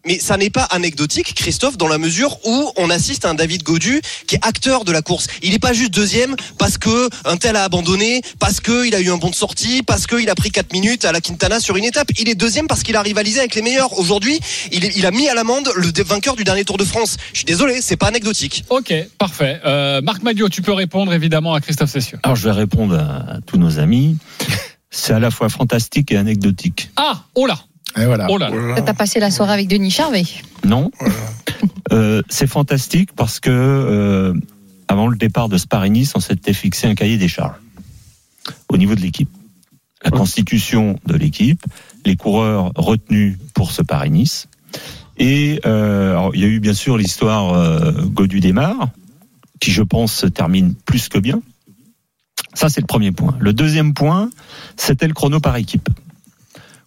mais 0.04 0.18
ça 0.18 0.36
n'est 0.36 0.50
pas 0.50 0.64
anecdotique, 0.64 1.34
Christophe, 1.34 1.76
dans 1.78 1.88
la 1.88 1.98
mesure 1.98 2.38
où 2.44 2.72
on 2.76 2.90
assiste 2.90 3.24
à 3.24 3.30
un 3.30 3.34
David 3.34 3.62
Godu 3.62 4.00
qui 4.26 4.34
est 4.36 4.40
acteur 4.46 4.84
de 4.84 4.92
la 4.92 5.02
course. 5.02 5.26
Il 5.42 5.50
n'est 5.52 5.58
pas 5.58 5.72
juste 5.72 5.92
deuxième 5.92 6.34
parce 6.58 6.78
que 6.78 7.08
un 7.24 7.36
tel 7.36 7.56
a 7.56 7.64
abandonné, 7.64 8.22
parce 8.38 8.60
que 8.60 8.86
il 8.86 8.94
a 8.94 9.00
eu 9.00 9.10
un 9.10 9.18
bon 9.18 9.30
de 9.30 9.34
sortie, 9.34 9.82
parce 9.82 10.06
qu'il 10.06 10.28
a 10.30 10.34
pris 10.34 10.50
4 10.50 10.72
minutes 10.72 11.04
à 11.04 11.12
la 11.12 11.20
Quintana 11.20 11.60
sur 11.60 11.76
une 11.76 11.84
étape. 11.84 12.08
Il 12.18 12.28
est 12.28 12.34
deuxième 12.34 12.66
parce 12.66 12.82
qu'il 12.82 12.96
a 12.96 13.02
rivalisé 13.02 13.38
avec 13.40 13.54
les 13.54 13.62
meilleurs. 13.62 13.98
Aujourd'hui, 13.98 14.38
il, 14.72 14.84
est- 14.84 14.96
il 14.96 15.06
a 15.06 15.10
mis 15.10 15.28
à 15.28 15.34
l'amende 15.34 15.70
le 15.76 15.90
vainqueur 16.04 16.34
du 16.36 16.44
dernier 16.44 16.64
Tour 16.64 16.76
de 16.76 16.84
France. 16.84 17.16
Je 17.32 17.38
suis 17.38 17.44
désolé, 17.46 17.80
c'est 17.82 17.96
pas 17.96 18.06
anecdotique. 18.08 18.64
Ok, 18.70 18.92
parfait. 19.18 19.60
Euh, 19.64 20.00
Marc 20.02 20.22
Madio, 20.22 20.48
tu 20.48 20.62
peux 20.62 20.72
répondre 20.72 21.12
évidemment 21.12 21.54
à 21.54 21.60
Christophe 21.60 21.90
Alors 22.22 22.36
je 22.36 22.44
vais 22.44 22.52
répondre 22.54 22.94
à, 22.98 23.34
à 23.34 23.40
tous 23.40 23.56
nos 23.58 23.78
amis. 23.78 24.18
C'est 24.90 25.12
à 25.14 25.18
la 25.18 25.30
fois 25.30 25.48
fantastique 25.48 26.12
et 26.12 26.16
anecdotique. 26.16 26.90
Ah, 26.96 27.22
oh 27.34 27.46
là, 27.46 27.58
Et 27.98 28.04
voilà. 28.04 28.26
oh 28.30 28.36
là. 28.38 28.50
T'as 28.84 28.92
passé 28.94 29.20
la 29.20 29.30
soirée 29.30 29.52
avec 29.54 29.68
Denis 29.68 29.90
Charvet. 29.90 30.24
Non 30.64 30.90
Euh, 31.92 32.22
C'est 32.28 32.46
fantastique 32.46 33.12
parce 33.14 33.40
que 33.40 33.50
euh, 33.50 34.34
avant 34.88 35.06
le 35.08 35.16
départ 35.16 35.48
de 35.48 35.58
Paris-Nice, 35.68 36.12
on 36.14 36.20
s'était 36.20 36.52
fixé 36.52 36.86
un 36.86 36.94
cahier 36.94 37.16
des 37.18 37.28
charges 37.28 37.56
au 38.68 38.76
niveau 38.76 38.94
de 38.94 39.00
l'équipe. 39.00 39.28
La 40.04 40.10
constitution 40.10 40.98
de 41.06 41.14
l'équipe, 41.16 41.62
les 42.04 42.16
coureurs 42.16 42.72
retenus 42.74 43.38
pour 43.54 43.70
ce 43.70 43.82
Paris-Nice. 43.82 44.48
Et 45.18 45.60
euh, 45.66 46.10
alors, 46.12 46.34
il 46.34 46.40
y 46.40 46.44
a 46.44 46.48
eu 46.48 46.58
bien 46.60 46.74
sûr 46.74 46.96
l'histoire 46.96 47.52
euh, 47.54 47.92
Godu 48.02 48.40
démarre, 48.40 48.88
qui 49.60 49.70
je 49.70 49.82
pense 49.82 50.12
se 50.12 50.26
termine 50.26 50.74
plus 50.74 51.08
que 51.08 51.18
bien. 51.18 51.40
Ça, 52.54 52.68
c'est 52.68 52.80
le 52.80 52.86
premier 52.86 53.12
point. 53.12 53.34
Le 53.40 53.52
deuxième 53.52 53.94
point, 53.94 54.30
c'était 54.76 55.06
le 55.08 55.14
chrono 55.14 55.40
par 55.40 55.56
équipe. 55.56 55.88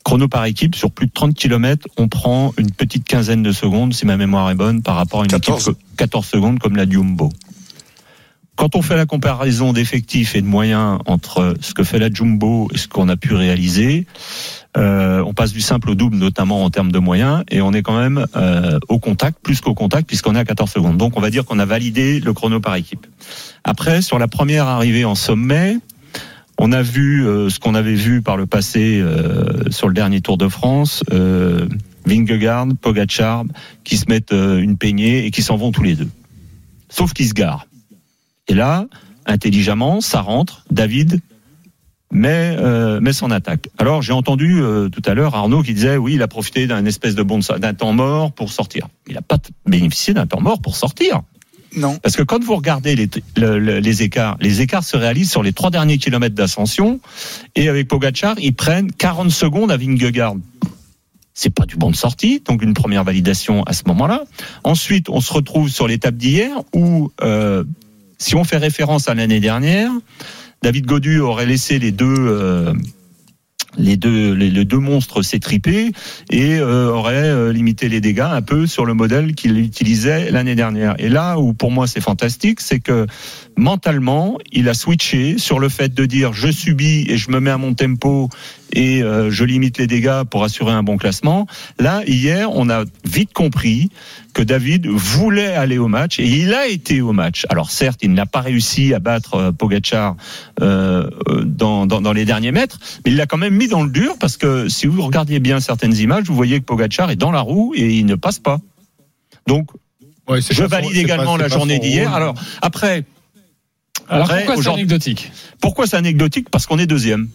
Chrono 0.03 0.27
par 0.27 0.45
équipe, 0.45 0.75
sur 0.75 0.91
plus 0.91 1.07
de 1.07 1.11
30 1.11 1.33
km, 1.33 1.87
on 1.97 2.07
prend 2.07 2.53
une 2.57 2.69
petite 2.69 3.05
quinzaine 3.05 3.41
de 3.41 3.51
secondes, 3.51 3.93
si 3.93 4.05
ma 4.05 4.17
mémoire 4.17 4.49
est 4.51 4.55
bonne, 4.55 4.83
par 4.83 4.95
rapport 4.95 5.21
à 5.21 5.23
une 5.23 5.29
14. 5.31 5.69
équipe 5.69 5.73
que- 5.73 5.95
14 5.97 6.27
secondes 6.27 6.59
comme 6.59 6.75
la 6.75 6.87
Jumbo. 6.87 7.31
Quand 8.55 8.75
on 8.75 8.81
fait 8.81 8.95
la 8.95 9.05
comparaison 9.05 9.73
d'effectifs 9.73 10.33
et 10.35 10.41
de 10.41 10.47
moyens 10.47 10.99
entre 11.07 11.55
ce 11.59 11.73
que 11.73 11.83
fait 11.83 11.99
la 11.99 12.09
Jumbo 12.09 12.69
et 12.73 12.77
ce 12.77 12.87
qu'on 12.87 13.09
a 13.09 13.17
pu 13.17 13.33
réaliser, 13.33 14.07
euh, 14.77 15.21
on 15.25 15.33
passe 15.33 15.51
du 15.51 15.59
simple 15.59 15.89
au 15.89 15.95
double, 15.95 16.15
notamment 16.15 16.63
en 16.63 16.69
termes 16.69 16.91
de 16.91 16.99
moyens, 16.99 17.43
et 17.49 17.61
on 17.61 17.73
est 17.73 17.81
quand 17.81 17.97
même 17.97 18.25
euh, 18.37 18.79
au 18.87 18.97
contact, 18.97 19.39
plus 19.41 19.59
qu'au 19.59 19.73
contact, 19.73 20.07
puisqu'on 20.07 20.35
est 20.35 20.39
à 20.39 20.45
14 20.45 20.71
secondes. 20.71 20.97
Donc 20.97 21.17
on 21.17 21.21
va 21.21 21.29
dire 21.29 21.43
qu'on 21.43 21.59
a 21.59 21.65
validé 21.65 22.21
le 22.21 22.33
chrono 22.33 22.61
par 22.61 22.75
équipe. 22.75 23.05
Après, 23.65 24.01
sur 24.01 24.19
la 24.19 24.29
première 24.29 24.67
arrivée 24.67 25.03
en 25.03 25.15
sommet, 25.15 25.77
on 26.57 26.71
a 26.71 26.81
vu 26.81 27.27
euh, 27.27 27.49
ce 27.49 27.59
qu'on 27.59 27.75
avait 27.75 27.95
vu 27.95 28.21
par 28.21 28.37
le 28.37 28.45
passé 28.45 29.03
sur 29.69 29.89
le 29.89 29.93
dernier 29.93 30.21
Tour 30.21 30.37
de 30.37 30.47
France, 30.47 31.03
Vingegaard, 32.05 32.67
Pogacar, 32.79 33.43
qui 33.83 33.97
se 33.97 34.05
mettent 34.07 34.31
une 34.31 34.77
peignée 34.77 35.25
et 35.25 35.31
qui 35.31 35.41
s'en 35.41 35.57
vont 35.57 35.73
tous 35.73 35.83
les 35.83 35.95
deux. 35.95 36.09
Sauf 36.87 37.11
qu'ils 37.11 37.27
se 37.27 37.33
garent. 37.33 37.65
Et 38.47 38.53
là, 38.53 38.85
intelligemment, 39.25 40.01
ça 40.01 40.21
rentre. 40.21 40.63
David 40.71 41.21
met, 42.11 42.55
euh, 42.59 42.99
met 43.01 43.13
son 43.13 43.31
attaque. 43.31 43.69
Alors 43.77 44.01
j'ai 44.01 44.13
entendu 44.13 44.61
euh, 44.61 44.89
tout 44.89 45.01
à 45.05 45.13
l'heure 45.13 45.35
Arnaud 45.35 45.63
qui 45.63 45.73
disait 45.73 45.97
oui, 45.97 46.13
il 46.15 46.21
a 46.21 46.27
profité 46.27 46.67
d'un 46.67 46.85
espèce 46.85 47.15
de 47.15 47.23
bon 47.23 47.39
d'un 47.59 47.73
temps 47.73 47.93
mort 47.93 48.31
pour 48.31 48.51
sortir. 48.51 48.87
Il 49.07 49.15
n'a 49.15 49.21
pas 49.21 49.37
bénéficié 49.65 50.13
d'un 50.13 50.27
temps 50.27 50.41
mort 50.41 50.61
pour 50.61 50.75
sortir. 50.75 51.21
Non. 51.75 51.97
Parce 51.97 52.15
que 52.15 52.23
quand 52.23 52.41
vous 52.41 52.55
regardez 52.55 52.95
les, 52.95 53.09
le- 53.35 53.59
le- 53.59 53.79
les 53.79 54.01
écarts, 54.03 54.37
les 54.39 54.61
écarts 54.61 54.83
se 54.85 54.95
réalisent 54.95 55.31
sur 55.31 55.43
les 55.43 55.51
trois 55.51 55.71
derniers 55.71 55.97
kilomètres 55.97 56.35
d'ascension. 56.35 57.01
Et 57.55 57.67
avec 57.67 57.89
Pogachar, 57.89 58.35
ils 58.39 58.53
prennent 58.55 58.91
40 58.93 59.29
secondes 59.29 59.71
à 59.71 59.75
Vingegaard. 59.77 60.35
C'est 61.33 61.49
pas 61.53 61.65
du 61.65 61.75
bon 61.75 61.91
de 61.91 61.95
sortie, 61.97 62.41
donc 62.45 62.61
une 62.61 62.73
première 62.73 63.03
validation 63.03 63.63
à 63.63 63.73
ce 63.73 63.83
moment-là. 63.87 64.23
Ensuite, 64.63 65.09
on 65.09 65.19
se 65.19 65.33
retrouve 65.33 65.67
sur 65.67 65.85
l'étape 65.85 66.15
d'hier 66.15 66.49
où, 66.73 67.11
euh, 67.21 67.65
si 68.25 68.35
on 68.35 68.43
fait 68.43 68.57
référence 68.57 69.07
à 69.07 69.13
l'année 69.13 69.39
dernière, 69.39 69.91
David 70.63 70.87
Godu 70.87 71.19
aurait 71.19 71.45
laissé 71.45 71.77
les 71.77 71.91
deux. 71.91 72.15
euh, 72.17 72.73
les 73.77 73.97
deux, 73.97 74.33
les, 74.33 74.49
les 74.49 74.65
deux 74.65 74.79
monstres 74.79 75.21
s'étriper 75.21 75.91
et 76.29 76.57
euh, 76.57 76.89
aurait 76.89 77.15
euh, 77.15 77.51
limité 77.51 77.89
les 77.89 78.01
dégâts 78.01 78.21
un 78.21 78.41
peu 78.41 78.67
sur 78.67 78.85
le 78.85 78.93
modèle 78.93 79.35
qu'il 79.35 79.57
utilisait 79.57 80.31
l'année 80.31 80.55
dernière. 80.55 80.95
Et 80.99 81.09
là 81.09 81.39
où 81.39 81.53
pour 81.53 81.71
moi 81.71 81.87
c'est 81.87 82.01
fantastique, 82.01 82.61
c'est 82.61 82.79
que 82.79 83.07
mentalement 83.57 84.37
il 84.51 84.69
a 84.69 84.73
switché 84.73 85.37
sur 85.37 85.59
le 85.59 85.69
fait 85.69 85.93
de 85.93 86.05
dire 86.05 86.33
je 86.33 86.51
subis 86.51 87.05
et 87.09 87.17
je 87.17 87.31
me 87.31 87.39
mets 87.39 87.51
à 87.51 87.57
mon 87.57 87.73
tempo 87.73 88.29
et 88.73 89.03
euh, 89.03 89.31
je 89.31 89.43
limite 89.45 89.77
les 89.77 89.87
dégâts 89.87 90.23
pour 90.29 90.43
assurer 90.43 90.71
un 90.71 90.83
bon 90.83 90.97
classement. 90.97 91.47
Là 91.79 92.01
hier 92.05 92.49
on 92.51 92.69
a 92.69 92.83
vite 93.05 93.33
compris 93.33 93.89
que 94.33 94.43
David 94.43 94.87
voulait 94.87 95.53
aller 95.53 95.77
au 95.77 95.87
match 95.87 96.19
et 96.19 96.27
il 96.27 96.53
a 96.53 96.67
été 96.67 97.01
au 97.01 97.13
match. 97.13 97.45
Alors 97.49 97.71
certes 97.71 97.99
il 98.03 98.13
n'a 98.13 98.25
pas 98.25 98.41
réussi 98.41 98.93
à 98.93 98.99
battre 98.99 99.35
euh, 99.35 99.51
Pogacar 99.51 100.15
euh, 100.61 101.09
euh, 101.29 101.43
dans, 101.45 101.85
dans, 101.85 102.01
dans 102.01 102.13
les 102.13 102.25
derniers 102.25 102.51
mètres, 102.51 102.79
mais 103.05 103.11
il 103.11 103.17
l'a 103.17 103.25
quand 103.25 103.37
même 103.37 103.55
mis 103.55 103.64
dans 103.67 103.83
le 103.83 103.89
dur 103.89 104.15
parce 104.19 104.37
que 104.37 104.67
si 104.69 104.87
vous 104.87 105.01
regardiez 105.01 105.39
bien 105.39 105.59
certaines 105.59 105.95
images, 105.97 106.25
vous 106.25 106.35
voyez 106.35 106.59
que 106.59 106.65
Pogacar 106.65 107.09
est 107.11 107.15
dans 107.15 107.31
la 107.31 107.41
roue 107.41 107.73
et 107.75 107.95
il 107.97 108.05
ne 108.05 108.15
passe 108.15 108.39
pas. 108.39 108.59
Donc, 109.47 109.69
Ouais, 110.27 110.41
je 110.41 110.53
son- 110.53 110.67
valide 110.67 110.95
également 110.97 111.35
pas- 111.37 111.43
la 111.43 111.47
journée 111.49 111.77
d'hier. 111.79 112.13
Alors, 112.13 112.33
après, 112.61 113.03
Alors 114.09 114.25
Après, 114.25 114.45
pourquoi 114.45 114.63
c'est 114.63 114.69
anecdotique 114.69 115.31
pourquoi 115.61 115.87
c'est 115.87 115.97
anecdotique 115.97 116.49
Parce 116.51 116.65
qu'on 116.67 116.77
est 116.77 116.85
deuxième. 116.85 117.27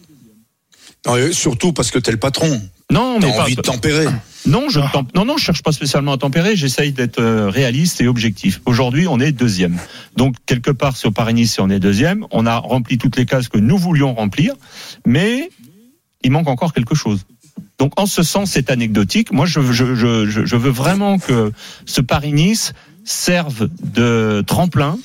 Non, 1.05 1.15
surtout 1.31 1.73
parce 1.73 1.91
que 1.91 1.99
t'es 1.99 2.11
le 2.11 2.17
patron. 2.17 2.61
Non, 2.91 3.17
T'as 3.19 3.27
mais 3.27 3.33
pas. 3.33 3.41
envie 3.43 3.55
de 3.55 3.61
tempérer. 3.61 4.05
Non, 4.45 4.69
je 4.69 4.79
Ah. 4.79 4.91
non, 5.15 5.25
non, 5.25 5.37
je 5.37 5.43
cherche 5.45 5.63
pas 5.63 5.71
spécialement 5.71 6.13
à 6.13 6.17
tempérer. 6.17 6.55
J'essaye 6.55 6.91
d'être 6.91 7.19
euh, 7.19 7.49
réaliste 7.49 8.01
et 8.01 8.07
objectif. 8.07 8.61
Aujourd'hui, 8.65 9.07
on 9.07 9.19
est 9.19 9.31
deuxième. 9.31 9.77
Donc 10.15 10.35
quelque 10.45 10.71
part 10.71 10.95
sur 10.97 11.11
Paris-Nice, 11.13 11.57
on 11.59 11.69
est 11.69 11.79
deuxième. 11.79 12.25
On 12.31 12.45
a 12.45 12.57
rempli 12.57 12.97
toutes 12.97 13.17
les 13.17 13.25
cases 13.25 13.47
que 13.49 13.57
nous 13.57 13.77
voulions 13.77 14.13
remplir, 14.13 14.53
mais 15.05 15.49
il 16.23 16.31
manque 16.31 16.47
encore 16.47 16.73
quelque 16.73 16.95
chose. 16.95 17.25
Donc 17.79 17.99
en 17.99 18.05
ce 18.05 18.23
sens, 18.23 18.51
c'est 18.51 18.69
anecdotique. 18.69 19.31
Moi, 19.31 19.45
je, 19.45 19.61
je, 19.61 19.95
je, 19.95 20.25
je- 20.27 20.45
je 20.45 20.55
veux 20.55 20.69
vraiment 20.69 21.17
que 21.17 21.51
ce 21.85 22.01
Paris-Nice 22.01 22.73
serve 23.05 23.69
de 23.83 24.43
tremplin 24.45 24.97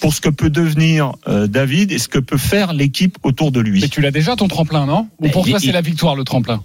pour 0.00 0.12
ce 0.12 0.20
que 0.20 0.28
peut 0.28 0.50
devenir 0.50 1.12
euh, 1.28 1.46
David 1.46 1.92
et 1.92 1.98
ce 1.98 2.08
que 2.08 2.18
peut 2.18 2.36
faire 2.36 2.72
l'équipe 2.72 3.16
autour 3.22 3.52
de 3.52 3.60
lui. 3.60 3.80
Mais 3.80 3.88
tu 3.88 4.00
l'as 4.00 4.10
déjà 4.10 4.36
ton 4.36 4.48
tremplin, 4.48 4.86
non? 4.86 5.08
Ou 5.20 5.28
pour 5.28 5.46
toi 5.46 5.58
c'est 5.60 5.72
la 5.72 5.80
victoire 5.80 6.16
le 6.16 6.24
tremplin? 6.24 6.62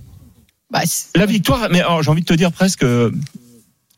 Bah, 0.72 0.82
La 1.16 1.26
victoire, 1.26 1.68
mais 1.72 1.82
j'ai 2.02 2.10
envie 2.10 2.22
de 2.22 2.26
te 2.26 2.34
dire 2.34 2.52
presque, 2.52 2.84
euh, 2.84 3.12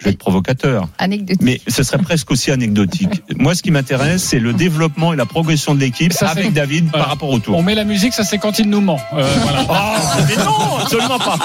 je 0.03 0.09
vais 0.09 0.11
être 0.11 0.19
provocateur, 0.19 0.89
anecdotique. 0.97 1.41
mais 1.41 1.61
ce 1.69 1.81
serait 1.81 1.97
presque 1.99 2.29
aussi 2.29 2.51
anecdotique. 2.51 3.23
Moi, 3.37 3.55
ce 3.55 3.63
qui 3.63 3.71
m'intéresse, 3.71 4.21
c'est 4.21 4.39
le 4.39 4.51
développement 4.51 5.13
et 5.13 5.15
la 5.15 5.25
progression 5.25 5.73
de 5.75 5.79
l'équipe 5.79 6.11
avec 6.21 6.51
David 6.51 6.87
Voilà. 6.89 7.05
par 7.05 7.07
rapport 7.13 7.29
au 7.29 7.39
tour. 7.39 7.55
On 7.57 7.63
met 7.63 7.73
la 7.73 7.85
musique, 7.85 8.13
ça 8.13 8.25
c'est 8.25 8.37
quand 8.37 8.59
il 8.59 8.69
nous 8.69 8.81
ment. 8.81 8.99
Euh, 9.13 9.33
voilà. 9.43 9.63
Oh, 9.69 10.21
mais 10.27 10.35
non, 10.43 10.77
absolument 10.81 11.19
pas. 11.19 11.37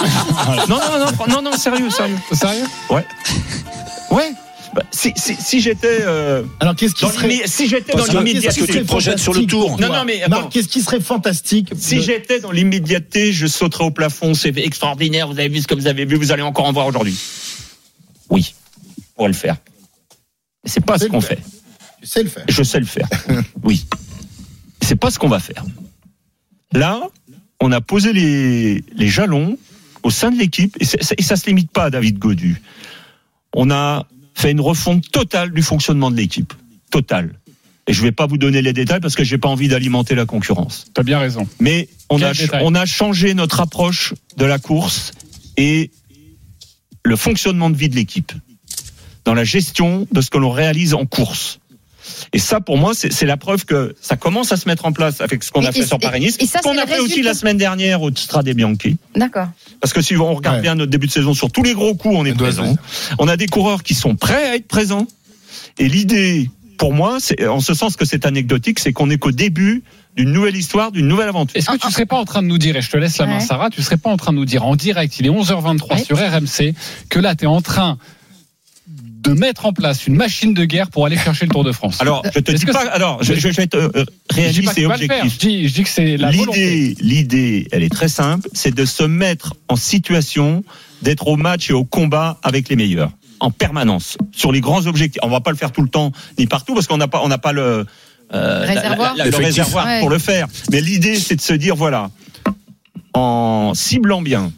Non, 0.69 0.77
non, 0.77 1.07
non, 1.07 1.35
non, 1.37 1.43
non, 1.51 1.53
sérieux, 1.57 1.89
sérieux. 1.91 2.17
Sérieux 2.33 2.65
Ouais. 2.91 3.07
Ouais. 4.11 4.33
Bah, 4.75 4.83
si 4.91 5.13
si, 5.17 5.35
si 5.39 5.61
j'étais 5.61 6.01
euh, 6.03 6.43
Alors 6.61 6.77
qu'est-ce 6.77 6.95
qui 6.95 7.05
dans 7.05 7.11
serait 7.11 7.31
si 7.47 7.69
j'étais 7.69 7.97
dans 7.97 8.05
l'immédiateté, 8.05 8.67
tu 8.67 8.73
te 8.81 8.85
projettes 8.85 9.19
sur 9.19 9.33
le 9.33 9.41
fantastique 9.41 9.51
tour. 9.51 9.81
Non, 9.81 9.89
non, 9.89 10.05
mais 10.05 10.21
qu'est-ce 10.51 10.69
qui 10.69 10.83
serait 10.83 11.01
fantastique 11.01 11.71
Si 11.79 11.97
de- 11.97 12.01
j'étais 12.03 12.41
dans 12.41 12.51
l'immédiateté, 12.51 13.33
je 13.33 13.47
sauterais 13.47 13.85
au 13.85 13.91
plafond. 13.91 14.35
C'est 14.35 14.53
extraordinaire. 14.59 15.29
Vous 15.29 15.39
avez 15.39 15.49
vu 15.49 15.61
ce 15.63 15.67
que 15.67 15.75
vous 15.75 15.87
avez 15.87 16.05
vu. 16.05 16.17
Vous 16.17 16.33
allez 16.33 16.43
encore 16.43 16.67
en 16.67 16.73
voir 16.73 16.87
aujourd'hui. 16.87 17.17
Oui, 18.31 18.55
on 18.97 19.03
pourrait 19.17 19.29
le 19.29 19.35
faire. 19.35 19.57
Mais 20.65 20.71
c'est 20.71 20.85
pas 20.85 20.99
ce 20.99 21.07
qu'on 21.07 21.21
fait. 21.21 21.41
Tu 22.01 22.07
sais 22.07 22.23
le 22.23 22.29
faire. 22.29 22.45
Je 22.49 22.63
sais 22.63 22.81
le 22.81 22.87
faire. 22.87 23.09
Oui. 23.63 23.87
C'est 24.81 24.97
pas 24.97 25.11
ce 25.11 25.19
qu'on 25.19 25.29
va 25.29 25.41
faire. 25.41 25.65
Là, 26.73 27.01
on 27.61 27.73
a 27.73 27.81
posé 27.81 28.13
les, 28.13 28.85
les 28.95 29.09
jalons 29.09 29.59
au 30.03 30.11
sein 30.11 30.31
de 30.31 30.39
l'équipe 30.39 30.77
et, 30.81 30.85
et 31.19 31.23
ça 31.23 31.37
se 31.37 31.47
limite 31.47 31.71
pas 31.71 31.85
à 31.85 31.91
David 31.91 32.19
Godu. 32.19 32.63
On 33.55 33.71
a 33.71 34.07
fait 34.35 34.53
une 34.53 34.61
refonte 34.61 35.11
totale 35.11 35.53
du 35.53 35.63
fonctionnement 35.63 36.11
de 36.11 36.17
l'équipe. 36.17 36.53
Totale. 36.91 37.35
Et 37.89 37.93
je 37.93 38.03
vais 38.03 38.13
pas 38.13 38.27
vous 38.27 38.39
donner 38.39 38.63
les 38.63 38.73
détails 38.73 39.01
parce 39.01 39.15
que 39.15 39.25
j'ai 39.25 39.39
pas 39.39 39.49
envie 39.49 39.69
d'alimenter 39.69 40.15
la 40.15 40.27
concurrence. 40.27 40.87
T'as 40.95 41.03
bien 41.03 41.19
raison. 41.19 41.49
Mais 41.59 41.89
on 42.11 42.19
Quel 42.19 42.27
a, 42.27 42.33
détail 42.35 42.63
on 42.65 42.75
a 42.75 42.87
changé 42.87 43.35
notre 43.35 43.61
approche 43.61 44.15
de 44.37 44.45
la 44.45 44.59
course 44.59 45.13
et 45.57 45.91
le 47.09 47.17
fonctionnement 47.17 47.71
de 47.71 47.77
vie 47.77 47.89
de 47.89 47.97
l'équipe 47.97 48.33
dans 49.25 49.35
la 49.35 49.45
gestion 49.45 50.07
de 50.13 50.21
ce 50.21 50.31
que 50.31 50.39
l'on 50.39 50.51
réalise 50.51 50.95
en 50.95 51.05
course. 51.07 51.59
Et 52.33 52.39
ça, 52.39 52.61
pour 52.61 52.79
moi, 52.79 52.93
c'est 52.95 53.13
c'est 53.13 53.27
la 53.27 53.37
preuve 53.37 53.67
que 53.67 53.95
ça 54.01 54.17
commence 54.17 54.51
à 54.53 54.57
se 54.57 54.67
mettre 54.67 54.87
en 54.87 54.93
place 54.93 55.21
avec 55.21 55.45
ce 55.45 55.51
qu'on 55.51 55.65
a 55.65 55.73
fait 55.73 55.85
sur 55.85 55.99
Paris-Nice, 55.99 56.39
qu'on 56.63 56.79
a 56.79 56.87
fait 56.87 57.01
aussi 57.01 57.23
la 57.23 57.35
semaine 57.35 57.59
dernière 57.59 58.01
au 58.01 58.11
Strade 58.15 58.49
Bianchi. 58.49 58.97
D'accord. 59.15 59.49
Parce 59.81 59.93
que 59.93 60.01
si 60.01 60.17
on 60.17 60.35
regarde 60.35 60.57
Ouais. 60.57 60.63
bien 60.63 60.75
notre 60.75 60.91
début 60.91 61.07
de 61.07 61.13
saison 61.13 61.35
sur 61.35 61.51
tous 61.53 61.63
les 61.63 61.75
gros 61.75 61.95
coups, 61.95 62.15
on 62.17 62.25
est 62.25 62.33
présent. 62.35 62.77
On 63.19 63.29
a 63.29 63.37
des 63.37 63.47
coureurs 63.47 63.83
qui 63.83 63.95
sont 63.95 64.17
prêts 64.17 64.49
à 64.51 64.55
être 64.57 64.69
présents. 64.69 65.07
Et 65.79 65.89
l'idée, 65.89 66.51
pour 66.79 66.95
moi, 66.95 67.19
c'est 67.21 67.47
en 67.47 67.61
ce 67.61 67.75
sens 67.75 67.97
que 67.97 68.05
c'est 68.07 68.25
anecdotique, 68.25 68.79
c'est 68.79 68.93
qu'on 68.95 69.11
est 69.11 69.19
qu'au 69.19 69.33
début 69.33 69.83
d'une 70.19 70.33
nouvelle 70.33 70.57
histoire, 70.57 70.91
d'une 70.93 71.07
nouvelle 71.09 71.29
aventure. 71.29 71.57
Est-ce 71.57 71.71
que 71.71 71.77
tu 71.79 71.91
serais 71.93 72.05
pas 72.07 72.17
en 72.17 72.25
train 72.25 72.43
de 72.43 72.49
nous 72.49 72.59
dire, 72.59 72.77
et 72.77 72.83
je 72.83 72.91
te 72.91 72.97
laisse 72.97 73.17
la 73.19 73.27
main 73.27 73.39
Ouais. 73.39 73.41
Sarah, 73.41 73.71
tu 73.71 73.81
serais 73.83 73.97
pas 73.97 74.11
en 74.11 74.17
train 74.17 74.33
de 74.33 74.37
nous 74.39 74.45
dire 74.45 74.67
en 74.67 74.75
direct, 74.77 75.19
il 75.21 75.27
est 75.27 75.31
11h23 75.31 75.93
Ouais. 75.95 76.05
sur 76.05 76.19
RMC, 76.19 76.75
que 77.09 77.19
là 77.21 77.35
tu 77.37 77.45
es 77.45 77.47
en 77.47 77.63
train 77.63 77.99
de 78.89 79.33
mettre 79.33 79.67
en 79.67 79.73
place 79.73 80.07
une 80.07 80.15
machine 80.17 80.55
de 80.55 80.65
guerre 80.65 80.91
pour 80.91 81.05
aller 81.07 81.17
chercher 81.17 81.45
le 81.47 81.51
Tour 81.53 81.63
de 81.65 81.73
France 81.73 81.99
Alors, 82.01 82.23
je 82.35 82.41
te 82.41 82.51
dis 82.53 82.65
que 82.65 82.73
pas. 82.73 82.83
c'est- 82.83 82.89
Alors, 82.89 83.23
je, 83.23 83.35
je 83.35 83.49
vais 83.49 83.63
être 83.63 83.75
euh, 83.75 84.05
je 84.31 84.35
réaliste 84.37 84.73
et 84.79 84.83
faire, 84.83 84.91
objectif. 84.91 85.33
je 85.35 85.39
dis, 85.39 85.69
je 85.69 85.75
dis 85.75 85.83
que 85.83 85.89
c'est 85.89 86.17
la 86.17 86.31
volonté. 86.31 86.61
L'idée, 86.61 86.97
l'idée, 87.03 87.69
elle 87.73 87.83
est 87.83 87.93
très 87.93 88.09
simple, 88.09 88.49
c'est 88.53 88.75
de 88.75 88.85
se 88.85 89.03
mettre 89.05 89.55
en 89.69 89.77
situation 89.77 90.65
d'être 91.03 91.27
au 91.29 91.37
match 91.37 91.71
et 91.71 91.73
au 91.75 91.85
combat 91.85 92.39
avec 92.43 92.69
les 92.69 92.77
meilleurs 92.77 93.11
en 93.41 93.51
permanence 93.53 94.17
sur 94.33 94.51
les 94.51 94.61
grands 94.61 94.87
objectifs. 94.87 95.21
On 95.23 95.29
va 95.29 95.41
pas 95.41 95.51
le 95.53 95.57
faire 95.57 95.71
tout 95.73 95.83
le 95.83 95.89
temps 95.89 96.11
ni 96.39 96.47
partout 96.47 96.75
parce 96.75 96.87
qu'on 96.89 96.97
n'a 96.97 97.07
pas, 97.09 97.21
on 97.23 97.29
n'a 97.29 97.39
pas 97.39 97.53
le 97.53 97.87
euh, 98.35 98.61
la- 98.67 98.67
Réservoir. 98.67 99.13
la- 99.17 99.25
la- 99.25 99.25
le 99.25 99.29
Effectif. 99.31 99.47
réservoir 99.47 99.87
Ouais. 99.87 100.01
pour 100.01 100.11
le 100.11 100.19
faire. 100.19 100.47
Mais 100.71 100.81
l'idée, 100.81 101.17
c'est 101.17 101.37
de 101.37 101.41
se 101.41 101.53
dire 101.55 101.77
voilà, 101.77 102.11
en 103.15 103.73
ciblant 103.75 104.23
bien, 104.23 104.53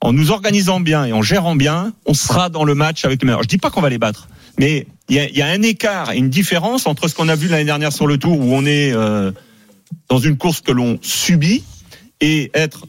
en 0.00 0.12
nous 0.12 0.30
organisant 0.30 0.80
bien 0.80 1.04
et 1.04 1.12
en 1.12 1.22
gérant 1.22 1.56
bien, 1.56 1.92
on 2.06 2.14
sera 2.14 2.48
dans 2.48 2.64
le 2.64 2.74
match 2.74 3.04
avec 3.04 3.22
les 3.22 3.26
meilleurs. 3.26 3.42
Je 3.42 3.48
dis 3.48 3.58
pas 3.58 3.70
qu'on 3.70 3.80
va 3.80 3.88
les 3.90 3.98
battre, 3.98 4.28
mais 4.58 4.86
il 5.08 5.16
y 5.16 5.18
a, 5.20 5.28
il 5.28 5.36
y 5.36 5.42
a 5.42 5.46
un 5.46 5.62
écart 5.62 6.12
et 6.12 6.18
une 6.18 6.30
différence 6.30 6.86
entre 6.86 7.08
ce 7.08 7.14
qu'on 7.14 7.28
a 7.28 7.36
vu 7.36 7.48
l'année 7.48 7.64
dernière 7.64 7.92
sur 7.92 8.06
le 8.06 8.18
Tour 8.18 8.38
où 8.38 8.54
on 8.54 8.64
est 8.66 8.92
euh, 8.92 9.32
dans 10.08 10.18
une 10.18 10.36
course 10.36 10.60
que 10.60 10.72
l'on 10.72 10.98
subit 11.02 11.64
et 12.20 12.50
être, 12.54 12.86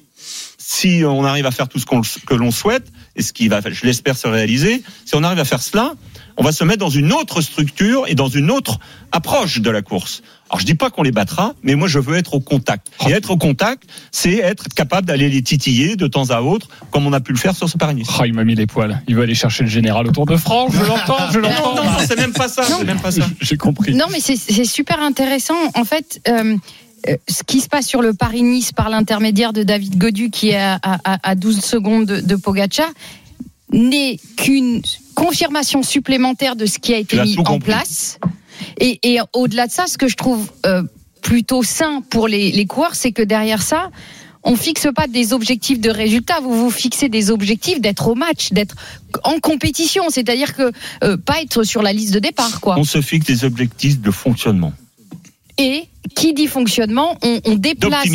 si 0.57 1.03
on 1.05 1.23
arrive 1.23 1.45
à 1.45 1.51
faire 1.51 1.67
tout 1.67 1.79
ce 1.79 1.85
qu'on, 1.85 2.01
que 2.01 2.33
l'on 2.33 2.51
souhaite, 2.51 2.87
et 3.15 3.21
ce 3.21 3.31
qui 3.33 3.47
va, 3.47 3.61
je 3.69 3.85
l'espère, 3.85 4.17
se 4.17 4.27
réaliser, 4.27 4.81
si 5.05 5.15
on 5.15 5.23
arrive 5.23 5.39
à 5.39 5.45
faire 5.45 5.61
cela, 5.61 5.93
on 6.39 6.43
va 6.43 6.51
se 6.51 6.63
mettre 6.63 6.79
dans 6.79 6.89
une 6.89 7.11
autre 7.13 7.41
structure 7.41 8.05
et 8.07 8.15
dans 8.15 8.29
une 8.29 8.49
autre 8.49 8.79
approche 9.11 9.59
de 9.61 9.69
la 9.69 9.81
course. 9.83 10.23
Alors 10.49 10.59
je 10.61 10.65
dis 10.65 10.73
pas 10.73 10.89
qu'on 10.89 11.03
les 11.03 11.11
battra, 11.11 11.53
mais 11.61 11.75
moi 11.75 11.87
je 11.87 11.99
veux 11.99 12.17
être 12.17 12.33
au 12.33 12.39
contact. 12.39 12.87
Et 13.07 13.11
être 13.11 13.29
au 13.29 13.37
contact, 13.37 13.83
c'est 14.11 14.37
être 14.37 14.67
capable 14.69 15.05
d'aller 15.05 15.29
les 15.29 15.43
titiller 15.43 15.95
de 15.95 16.07
temps 16.07 16.31
à 16.31 16.41
autre, 16.41 16.69
comme 16.89 17.05
on 17.05 17.13
a 17.13 17.19
pu 17.19 17.33
le 17.33 17.37
faire 17.37 17.55
sur 17.55 17.69
ce 17.69 17.77
Paris-Nice. 17.77 18.07
Oh, 18.19 18.23
il 18.25 18.33
m'a 18.33 18.43
mis 18.45 18.55
les 18.55 18.65
poils. 18.65 18.99
Il 19.07 19.15
veut 19.15 19.21
aller 19.23 19.35
chercher 19.35 19.63
le 19.63 19.69
général 19.69 20.07
au 20.07 20.11
Tour 20.11 20.25
de 20.25 20.37
France. 20.37 20.71
Je 20.73 20.83
l'entends, 20.83 21.29
je 21.31 21.37
l'entends. 21.39 21.75
non, 21.75 21.83
non, 21.83 21.97
c'est 22.07 22.17
même 22.17 22.33
pas 22.33 22.47
ça, 22.47 22.63
c'est 22.63 22.83
même 22.83 22.99
pas 22.99 23.11
ça. 23.11 23.27
J'ai 23.41 23.57
compris. 23.57 23.93
Non, 23.93 24.05
mais 24.11 24.19
c'est 24.19 24.37
c'est 24.37 24.65
super 24.65 24.99
intéressant. 25.01 25.53
En 25.75 25.83
fait, 25.83 26.19
euh, 26.27 26.55
euh, 27.09 27.15
ce 27.27 27.43
qui 27.43 27.59
se 27.61 27.67
passe 27.67 27.85
sur 27.85 28.01
le 28.01 28.13
Paris-Nice 28.13 28.71
par 28.71 28.89
l'intermédiaire 28.89 29.53
de 29.53 29.61
David 29.63 29.97
Godu, 29.97 30.29
qui 30.31 30.49
est 30.49 30.57
à, 30.57 30.79
à- 30.83 31.29
à 31.29 31.35
12 31.35 31.59
secondes 31.59 32.05
de, 32.05 32.21
de 32.21 32.35
Pogacar, 32.35 32.89
n'est 33.71 34.17
qu'une 34.35 34.81
confirmation 35.19 35.83
supplémentaire 35.83 36.55
de 36.55 36.65
ce 36.65 36.79
qui 36.79 36.93
a 36.93 36.97
été 36.97 37.21
mis 37.21 37.37
en 37.37 37.43
compris. 37.43 37.71
place. 37.71 38.19
Et, 38.79 38.99
et 39.03 39.19
au-delà 39.33 39.67
de 39.67 39.71
ça, 39.71 39.87
ce 39.87 39.97
que 39.97 40.07
je 40.07 40.15
trouve 40.15 40.49
euh, 40.65 40.83
plutôt 41.21 41.63
sain 41.63 42.01
pour 42.09 42.27
les, 42.27 42.51
les 42.51 42.65
coureurs, 42.65 42.95
c'est 42.95 43.11
que 43.11 43.21
derrière 43.21 43.61
ça, 43.61 43.89
on 44.43 44.55
fixe 44.55 44.87
pas 44.95 45.07
des 45.07 45.33
objectifs 45.33 45.79
de 45.79 45.89
résultats, 45.89 46.39
vous 46.41 46.57
vous 46.57 46.71
fixez 46.71 47.09
des 47.09 47.29
objectifs 47.29 47.81
d'être 47.81 48.07
au 48.07 48.15
match, 48.15 48.51
d'être 48.51 48.75
en 49.23 49.39
compétition, 49.39 50.09
c'est-à-dire 50.09 50.55
que 50.55 50.71
euh, 51.03 51.17
pas 51.17 51.41
être 51.41 51.63
sur 51.63 51.81
la 51.81 51.93
liste 51.93 52.13
de 52.13 52.19
départ, 52.19 52.61
quoi. 52.61 52.77
On 52.77 52.83
se 52.83 53.01
fixe 53.01 53.25
des 53.25 53.43
objectifs 53.43 53.99
de 53.99 54.11
fonctionnement, 54.11 54.73
Et 55.57 55.83
qui 56.15 56.33
dit 56.33 56.47
fonctionnement, 56.47 57.17
on, 57.21 57.41
on 57.45 57.55
déplace, 57.55 58.07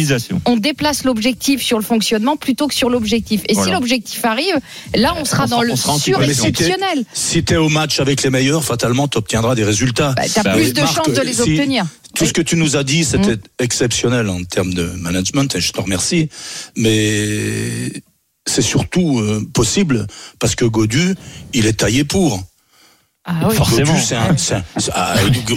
on 0.46 0.56
déplace 0.56 1.04
l'objectif 1.04 1.62
sur 1.62 1.78
le 1.78 1.84
fonctionnement 1.84 2.36
plutôt 2.36 2.66
que 2.68 2.74
sur 2.74 2.88
l'objectif. 2.90 3.42
Et 3.48 3.54
si 3.54 3.70
l'objectif 3.70 4.24
arrive, 4.24 4.56
là 4.94 5.14
on 5.20 5.24
sera 5.24 5.44
on 5.44 5.48
dans 5.48 5.56
sera- 5.56 5.64
le 5.64 5.72
on 5.72 5.76
sera 5.76 5.92
en 5.92 5.98
sur 5.98 6.18
Mais 6.18 6.32
si 6.32 6.40
t'es- 6.40 6.48
exceptionnel. 6.48 7.04
Si 7.12 7.44
tu 7.44 7.52
es 7.52 7.56
au 7.56 7.68
match 7.68 8.00
avec 8.00 8.22
les 8.22 8.30
meilleurs, 8.30 8.64
fatalement, 8.64 9.06
tu 9.08 9.18
obtiendras 9.18 9.54
des 9.54 9.64
résultats. 9.64 10.12
Bah, 10.16 10.22
T'as 10.32 10.42
Bah 10.42 10.54
plus 10.54 10.66
oui, 10.68 10.72
de 10.72 10.80
chances 10.80 11.12
de 11.14 11.20
les 11.22 11.34
si- 11.34 11.40
obtenir. 11.42 11.84
Tout 12.14 12.26
ce 12.26 12.32
que 12.32 12.42
tu 12.42 12.56
nous 12.56 12.76
as 12.76 12.82
dit, 12.84 13.04
c'était 13.04 13.36
exceptionnel 13.58 14.28
en 14.28 14.42
termes 14.44 14.72
de 14.72 14.84
management, 14.84 15.54
et 15.54 15.60
je 15.60 15.72
te 15.72 15.80
remercie. 15.80 16.28
Mais 16.76 17.90
c'est 18.46 18.62
surtout 18.62 19.18
euh, 19.18 19.46
possible 19.52 20.06
parce 20.38 20.54
que 20.54 20.64
Godu, 20.64 21.14
il 21.52 21.66
est 21.66 21.74
taillé 21.80 22.04
pour. 22.04 22.40
Ah 23.26 23.32
oui. 23.48 23.54
Forcément. 23.56 23.96
C'est 23.96 24.16
un- 24.16 24.36
c'est 24.36 24.54
un- 24.54 24.64
c'est 24.76 24.90
ah, 24.94 25.14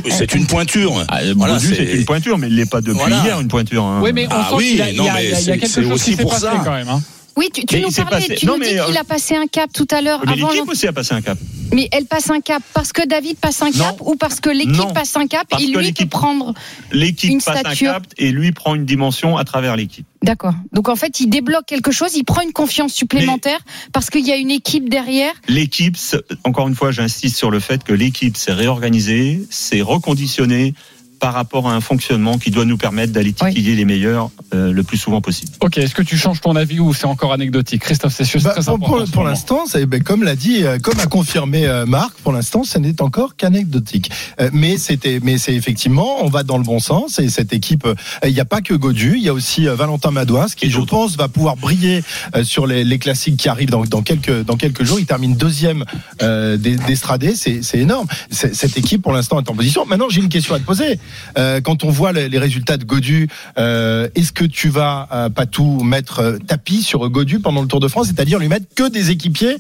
c'est 0.10 0.34
une 0.36 0.48
pointure. 0.48 1.04
Ah, 1.10 1.20
Voilà, 1.36 1.60
c'est 1.60 1.76
une 1.96 2.06
pointure, 2.06 2.38
mais 2.38 2.48
il 2.48 2.56
l'est 2.56 2.66
pas 2.70 2.80
depuis 2.80 2.98
Voilà. 2.98 3.22
hier, 3.24 3.40
une 3.42 3.50
pointure. 3.50 3.84
hein. 3.84 4.00
Oui, 4.02 4.12
mais 4.14 4.26
on 4.28 4.30
Ah 4.32 4.48
sent 4.50 4.56
oui, 4.56 4.66
qu'il 4.70 4.78
y 4.78 4.82
a- 4.82 4.94
non, 4.94 5.04
y 5.06 5.10
a- 5.10 5.22
y 5.42 5.46
quelque 5.46 5.68
chose 5.68 5.92
aussi 5.92 6.12
qui 6.12 6.16
s'est 6.18 6.22
pour 6.22 6.32
passé 6.32 6.46
ça. 6.46 6.62
quand 6.64 6.72
même. 6.72 6.88
hein. 6.88 7.02
Oui, 7.38 7.50
tu, 7.54 7.62
nous 7.80 7.92
parlais, 7.92 8.10
passé- 8.28 8.36
tu 8.36 8.46
non, 8.48 8.58
nous 8.58 8.64
dis 8.64 8.74
mais, 8.74 8.80
euh, 8.82 8.86
qu'il 8.88 8.98
a 8.98 9.04
passé 9.04 9.36
un 9.36 9.48
cap 9.48 9.72
tout 9.72 9.88
à 9.92 10.02
l'heure. 10.02 10.22
Mais 10.26 10.36
l'équipe 10.36 10.68
aussi 10.68 10.88
a 10.88 10.92
passé 10.94 11.14
un 11.14 11.22
cap. 11.22 11.38
Mais 11.74 11.88
elle 11.92 12.06
passe 12.06 12.30
un 12.30 12.40
cap 12.42 12.64
parce 12.74 12.92
que 12.94 13.06
David 13.06 13.38
passe 13.38 13.62
un 13.62 13.72
cap 13.72 13.98
ou 14.02 14.16
parce 14.16 14.40
que 14.40 14.50
l'équipe 14.50 14.94
passe 14.94 15.16
un 15.18 15.28
cap 15.28 15.46
Parce 15.50 15.62
et 15.62 15.68
lui 15.68 15.74
peut 15.74 15.82
l'équipe- 15.82 16.10
prendre. 16.10 16.54
L'équipe 16.92 17.30
Une 17.30 17.42
passe 17.42 17.60
stature. 17.60 17.90
un 17.90 17.94
cap 17.96 18.04
et 18.18 18.32
lui 18.32 18.52
prend 18.54 18.74
une 18.74 18.86
dimension 18.86 19.38
à 19.38 19.44
travers 19.44 19.76
l'équipe. 19.76 20.06
D'accord. 20.24 20.54
Donc 20.74 20.90
en 20.90 20.96
fait, 20.96 21.20
il 21.20 21.28
débloque 21.28 21.66
quelque 21.68 21.92
chose, 21.92 22.16
il 22.16 22.24
prend 22.24 22.42
une 22.42 22.54
confiance 22.54 22.94
supplémentaire 22.94 23.60
parce 23.94 24.10
qu'il 24.10 24.26
y 24.26 24.32
a 24.32 24.38
une 24.38 24.50
équipe 24.50 24.90
derrière. 24.90 25.34
L'équipe, 25.48 25.96
encore 26.44 26.68
une 26.70 26.76
fois, 26.76 26.92
j'insiste 26.92 27.36
sur 27.38 27.52
le 27.52 27.60
fait 27.60 27.84
que 27.84 27.94
l'équipe 27.94 28.36
s'est 28.38 28.54
réorganisée, 28.54 29.42
s'est 29.50 29.82
reconditionnée 29.82 30.74
par 31.20 31.34
rapport 31.34 31.68
à 31.68 31.74
un 31.74 31.82
fonctionnement 31.82 32.38
qui 32.38 32.52
doit 32.52 32.66
nous 32.66 32.78
permettre 32.78 33.12
d'aller 33.14 33.34
titiller 33.34 33.76
les 33.76 33.86
meilleurs 33.86 34.30
euh, 34.54 34.72
le 34.72 34.84
plus 34.84 34.98
souvent 34.98 35.20
possible. 35.22 35.52
Ok, 35.62 35.78
est-ce 35.78 35.96
que 35.96 36.02
tu 36.04 36.18
changes 36.18 36.42
ton 36.42 36.56
avis 36.56 36.80
ou 36.80 36.94
c'est 36.94 37.06
encore 37.06 37.34
anecdotique? 37.34 37.82
Christophe 37.82 38.14
Cessieux, 38.14 38.40
c'est 38.40 38.46
Bah, 38.46 38.52
très 38.54 38.64
pour, 38.64 38.74
important. 38.76 38.98
pour- 39.04 39.12
pour 39.12 39.24
l'instant, 39.24 39.64
ben, 39.88 40.04
comme 40.04 40.24
l'a 40.24 40.36
dit, 40.36 40.64
euh, 40.64 40.78
comme 40.80 41.00
a 41.00 41.06
confirmé 41.08 41.66
euh, 41.66 41.86
Marc, 41.86 42.14
pour 42.24 42.32
l'instant, 42.34 42.64
ce 42.64 42.78
n'est 42.78 43.02
encore 43.02 43.36
qu'anecdotique. 43.36 44.10
Euh, 44.40 44.50
mais 44.54 44.78
c'était, 44.78 45.20
mais 45.24 45.38
c'est 45.38 45.54
effectivement, 45.56 46.24
on 46.24 46.30
va 46.30 46.44
dans 46.44 46.58
le 46.58 46.64
bon 46.64 46.80
sens. 46.80 47.20
Et 47.20 47.30
cette 47.30 47.52
équipe, 47.54 47.86
euh, 47.86 47.96
il 48.26 48.34
n'y 48.34 48.40
a 48.40 48.46
pas 48.46 48.62
que 48.62 48.74
Godu, 48.74 49.16
il 49.18 49.24
y 49.24 49.30
a 49.30 49.34
aussi 49.34 49.68
euh, 49.68 49.76
Valentin 49.76 50.12
Madouas 50.12 50.54
qui, 50.56 50.68
Et 50.68 50.70
je 50.70 50.80
pense, 50.82 51.16
va 51.18 51.28
pouvoir 51.28 51.56
briller 51.58 52.04
euh, 52.36 52.44
sur 52.44 52.68
les, 52.68 52.84
les 52.84 53.00
classiques 53.00 53.38
qui 53.38 53.50
arrivent 53.50 53.70
dans, 53.72 53.84
dans 53.86 54.02
quelques 54.04 54.44
dans 54.46 54.56
quelques 54.56 54.84
jours. 54.84 55.00
Il 55.00 55.06
termine 55.06 55.36
deuxième 55.36 55.84
euh, 56.22 56.58
des- 56.58 56.76
d'Estradé, 56.78 57.36
c'est 57.36 57.64
c'est 57.64 57.80
énorme. 57.80 58.08
Cette 58.30 58.78
équipe, 58.78 59.02
pour 59.02 59.14
l'instant, 59.14 59.40
est 59.42 59.50
en 59.50 59.56
position. 59.56 59.86
Maintenant, 59.86 60.10
j'ai 60.10 60.22
une 60.22 60.30
question 60.30 60.54
à 60.56 60.60
te 60.60 60.64
poser. 60.66 61.00
Euh, 61.38 61.62
quand 61.62 61.84
on 61.84 61.90
voit 61.90 62.12
les, 62.12 62.38
résultats 62.38 62.78
de 62.78 62.84
Godu, 62.84 63.28
euh, 63.58 64.08
est-ce 64.16 64.32
que 64.32 64.46
tu 64.46 64.70
vas 64.70 65.08
euh, 65.12 65.30
pas 65.30 65.46
tout 65.46 65.82
mettre 65.84 66.38
tapis 66.46 66.84
sur 66.84 67.08
Godu 67.10 67.40
pendant 67.40 67.62
le 67.62 67.68
Tour 67.68 67.80
de 67.80 67.88
France, 67.88 68.08
c'est-à-dire 68.08 68.40
lui 68.40 68.48
mettre 68.48 68.68
que 68.76 68.90
des 68.90 69.12
équipiers 69.12 69.58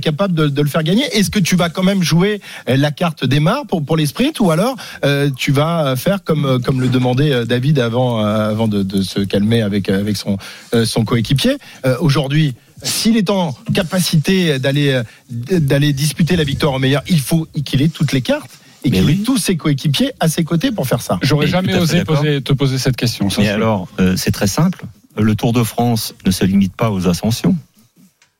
capables 0.00 0.34
de, 0.34 0.62
le 0.62 0.68
faire 0.68 0.82
gagner? 0.82 1.04
Est-ce 1.12 1.30
que 1.30 1.38
tu 1.38 1.56
vas 1.56 1.68
quand 1.68 1.82
même 1.82 2.02
jouer 2.02 2.40
la 2.66 2.90
carte 2.90 3.24
des 3.24 3.40
mares 3.40 3.66
pour 3.66 3.96
les 3.96 4.06
sprints 4.06 4.40
ou 4.40 4.50
alors 4.50 4.76
tu 5.36 5.52
vas 5.52 5.96
faire 5.96 6.22
comme 6.24 6.60
comme 6.62 6.80
le 6.80 6.88
demandait 6.88 7.44
David 7.46 7.78
avant 7.78 8.24
avant 8.24 8.68
de, 8.68 9.02
se 9.02 9.20
calmer 9.20 9.62
avec 9.62 9.88
avec 9.88 10.16
son 10.16 10.38
son 10.84 11.04
coéquipier? 11.04 11.56
Aujourd'hui 12.00 12.54
s'il 12.82 13.16
est 13.16 13.30
en 13.30 13.54
capacité 13.74 14.58
d'aller 14.58 15.00
d'aller 15.30 15.92
disputer 15.92 16.36
la 16.36 16.44
victoire 16.44 16.74
au 16.74 16.78
meilleur, 16.78 17.02
il 17.08 17.20
faut 17.20 17.46
qu'il 17.64 17.82
ait 17.82 17.88
toutes 17.88 18.12
les 18.12 18.22
cartes 18.22 18.61
et 18.84 18.90
qu'il 18.90 19.04
oui. 19.04 19.12
ait 19.20 19.24
tous 19.24 19.38
ses 19.38 19.56
coéquipiers 19.56 20.12
à 20.20 20.28
ses 20.28 20.44
côtés 20.44 20.70
pour 20.72 20.86
faire 20.86 21.02
ça. 21.02 21.18
J'aurais 21.22 21.46
Mais 21.46 21.52
jamais 21.52 21.78
osé 21.78 22.04
poser- 22.04 22.42
te 22.42 22.52
poser 22.52 22.78
cette 22.78 22.96
question. 22.96 23.28
Mais 23.38 23.48
alors, 23.48 23.88
euh, 24.00 24.16
c'est 24.16 24.32
très 24.32 24.46
simple. 24.46 24.84
Le 25.16 25.34
Tour 25.34 25.52
de 25.52 25.62
France 25.62 26.14
ne 26.26 26.30
se 26.30 26.44
limite 26.44 26.74
pas 26.74 26.90
aux 26.90 27.06
ascensions. 27.08 27.56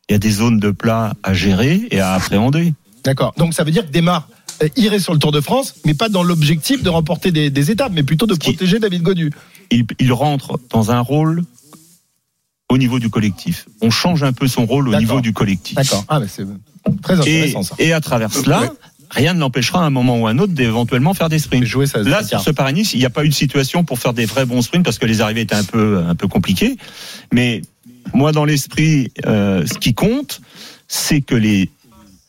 Il 0.08 0.12
y 0.12 0.16
a 0.16 0.18
des 0.18 0.30
zones 0.30 0.58
de 0.58 0.70
plat 0.70 1.14
à 1.22 1.32
gérer 1.34 1.82
et 1.90 2.00
à 2.00 2.12
appréhender. 2.14 2.74
D'accord. 3.04 3.34
Donc 3.36 3.54
ça 3.54 3.62
veut 3.64 3.70
dire 3.70 3.86
que 3.86 3.90
Desmar 3.92 4.28
euh, 4.62 4.68
irait 4.76 4.98
sur 4.98 5.12
le 5.12 5.18
Tour 5.18 5.32
de 5.32 5.40
France, 5.40 5.74
mais 5.84 5.94
pas 5.94 6.08
dans 6.08 6.22
l'objectif 6.22 6.82
de 6.82 6.88
remporter 6.88 7.30
des, 7.30 7.50
des 7.50 7.70
étapes, 7.70 7.92
mais 7.94 8.02
plutôt 8.02 8.26
de 8.26 8.34
protéger 8.34 8.78
David 8.78 9.02
Godu. 9.02 9.32
Il, 9.70 9.84
il 10.00 10.12
rentre 10.12 10.58
dans 10.70 10.90
un 10.90 11.00
rôle 11.00 11.42
au 12.68 12.78
niveau 12.78 12.98
du 12.98 13.10
collectif. 13.10 13.66
On 13.82 13.90
change 13.90 14.22
un 14.22 14.32
peu 14.32 14.48
son 14.48 14.64
rôle 14.66 14.88
au 14.88 14.92
D'accord. 14.92 15.00
niveau 15.06 15.20
du 15.20 15.32
collectif. 15.32 15.76
D'accord. 15.76 16.04
Ah, 16.08 16.20
mais 16.20 16.26
c'est 16.28 16.44
très 17.02 17.14
Et, 17.14 17.18
intéressant 17.42 17.62
ça. 17.62 17.74
et 17.78 17.92
à 17.92 18.00
travers 18.00 18.32
cela, 18.32 18.60
Ouais. 18.62 18.68
Rien 19.12 19.34
ne 19.34 19.38
l'empêchera 19.40 19.82
à 19.82 19.86
un 19.86 19.90
moment 19.90 20.18
ou 20.18 20.26
à 20.26 20.30
un 20.30 20.38
autre 20.38 20.52
d'éventuellement 20.52 21.14
faire 21.14 21.28
des 21.28 21.38
sprints. 21.38 21.64
Jouer 21.64 21.86
Là, 22.10 22.22
sur 22.24 22.40
ce 22.40 22.50
Paris-Nice, 22.50 22.94
il 22.94 22.98
n'y 22.98 23.04
a 23.06 23.10
pas 23.10 23.24
eu 23.24 23.28
de 23.28 23.34
situation 23.34 23.84
pour 23.84 23.98
faire 23.98 24.12
des 24.14 24.24
vrais 24.26 24.44
bons 24.46 24.62
sprints 24.62 24.84
parce 24.84 24.98
que 24.98 25.06
les 25.06 25.20
arrivées 25.20 25.42
étaient 25.42 25.54
un 25.54 25.64
peu, 25.64 25.98
un 25.98 26.14
peu 26.14 26.26
compliquées. 26.28 26.76
Mais 27.32 27.62
moi, 28.14 28.32
dans 28.32 28.44
l'esprit, 28.44 29.12
euh, 29.26 29.64
ce 29.66 29.74
qui 29.78 29.94
compte, 29.94 30.40
c'est 30.88 31.20
que 31.20 31.34
les 31.34 31.70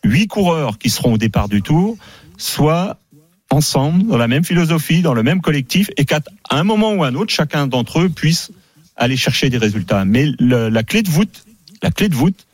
huit 0.04 0.28
coureurs 0.28 0.78
qui 0.78 0.90
seront 0.90 1.14
au 1.14 1.18
départ 1.18 1.50
du 1.50 1.62
tour 1.62 1.98
soient 2.38 2.98
ensemble, 3.50 4.08
dans 4.08 4.18
la 4.18 4.28
même 4.28 4.44
philosophie, 4.44 5.02
dans 5.02 5.14
le 5.14 5.24
même 5.24 5.40
collectif, 5.42 5.90
et 5.98 6.06
qu'à 6.06 6.20
un 6.50 6.64
moment 6.64 6.94
ou 6.94 7.04
un 7.04 7.14
autre, 7.16 7.32
chacun 7.34 7.68
d'entre 7.68 8.00
eux 8.02 8.10
puisse 8.10 8.52
aller 8.96 9.16
chercher 9.18 9.50
des 9.50 9.58
résultats. 9.58 10.06
Mais 10.06 10.32
le- 10.40 10.70
la 10.70 10.84
clé 10.84 11.02
de 11.04 11.10
voûte, 11.10 11.46
la 11.82 11.92
clé 11.92 12.10
de 12.10 12.16
voûte, 12.16 12.46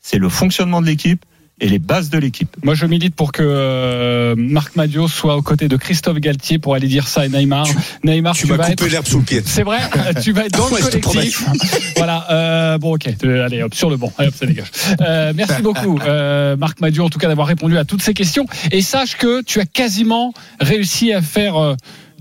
c'est 0.00 0.18
le 0.18 0.28
fonctionnement 0.28 0.80
de 0.80 0.86
l'équipe 0.86 1.24
et 1.60 1.68
les 1.68 1.78
bases 1.78 2.10
de 2.10 2.18
l'équipe. 2.18 2.56
Moi, 2.62 2.74
je 2.74 2.86
milite 2.86 3.14
pour 3.14 3.32
que 3.32 3.42
euh, 3.44 4.34
Marc 4.36 4.76
Madio 4.76 5.08
soit 5.08 5.36
aux 5.36 5.42
côtés 5.42 5.68
de 5.68 5.76
Christophe 5.76 6.18
Galtier 6.18 6.58
pour 6.58 6.74
aller 6.74 6.86
dire 6.88 7.08
ça 7.08 7.22
à 7.22 7.28
Neymar. 7.28 7.66
Neymar, 8.04 8.34
Tu 8.34 8.42
tu, 8.42 8.48
vas 8.48 8.58
coupé 8.58 8.72
être. 8.72 8.86
l'herbe 8.86 9.06
sous 9.06 9.18
le 9.18 9.24
pied. 9.24 9.42
C'est 9.44 9.62
vrai, 9.64 9.80
tu 10.22 10.32
vas 10.32 10.46
être 10.46 10.56
dans 10.56 10.68
Ouais, 10.70 10.80
le 10.80 11.00
collectif. 11.00 11.44
voilà. 11.96 12.26
euh, 12.30 12.78
bon, 12.78 12.94
ok. 12.94 13.08
Euh, 13.24 13.44
Allez, 13.44 13.62
hop, 13.62 13.74
sur 13.74 13.90
le 13.90 13.96
banc. 13.96 14.12
Allez, 14.18 14.28
hop, 14.28 14.34
ça 14.38 14.46
dégage. 14.46 14.70
Euh, 15.00 15.32
merci 15.34 15.62
beaucoup, 15.62 15.98
euh, 16.06 16.56
Marc 16.56 16.80
Madio, 16.80 17.04
en 17.04 17.10
tout 17.10 17.18
cas, 17.18 17.28
d'avoir 17.28 17.46
répondu 17.48 17.76
à 17.76 17.84
toutes 17.84 18.02
ces 18.02 18.14
questions. 18.14 18.46
Et 18.70 18.80
sache 18.82 19.16
que 19.16 19.42
tu 19.42 19.60
as 19.60 19.66
quasiment 19.66 20.32
réussi 20.60 21.12
à 21.12 21.22
faire. 21.22 21.76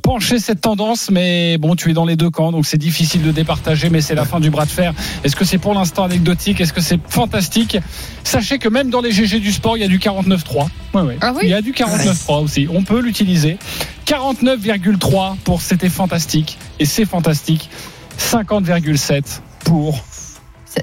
Pencher 0.07 0.39
cette 0.39 0.61
tendance, 0.61 1.11
mais 1.11 1.57
bon, 1.57 1.75
tu 1.75 1.91
es 1.91 1.93
dans 1.93 2.05
les 2.05 2.15
deux 2.15 2.29
camps, 2.29 2.53
donc 2.53 2.65
c'est 2.65 2.77
difficile 2.77 3.23
de 3.23 3.31
départager, 3.33 3.89
mais 3.89 3.99
c'est 3.99 4.15
la 4.15 4.23
fin 4.23 4.39
du 4.39 4.49
bras 4.49 4.63
de 4.63 4.69
fer. 4.69 4.93
Est-ce 5.25 5.35
que 5.35 5.43
c'est 5.43 5.57
pour 5.57 5.73
l'instant 5.73 6.05
anecdotique? 6.05 6.61
Est-ce 6.61 6.71
que 6.71 6.79
c'est 6.79 6.97
fantastique? 7.09 7.77
Sachez 8.23 8.57
que 8.57 8.69
même 8.69 8.89
dans 8.89 9.01
les 9.01 9.11
GG 9.11 9.41
du 9.41 9.51
sport, 9.51 9.75
il 9.75 9.81
y 9.81 9.83
a 9.83 9.89
du 9.89 9.99
49.3. 9.99 10.67
Ouais, 10.93 11.01
ouais. 11.01 11.17
Ah 11.19 11.33
oui? 11.35 11.41
Il 11.43 11.49
y 11.49 11.53
a 11.53 11.61
du 11.61 11.73
49.3 11.73 12.41
aussi. 12.41 12.69
On 12.73 12.83
peut 12.83 13.01
l'utiliser. 13.01 13.57
49,3 14.05 15.39
pour 15.43 15.61
c'était 15.61 15.89
fantastique, 15.89 16.57
et 16.79 16.85
c'est 16.85 17.03
fantastique. 17.03 17.69
50,7 18.17 19.41
pour 19.65 20.01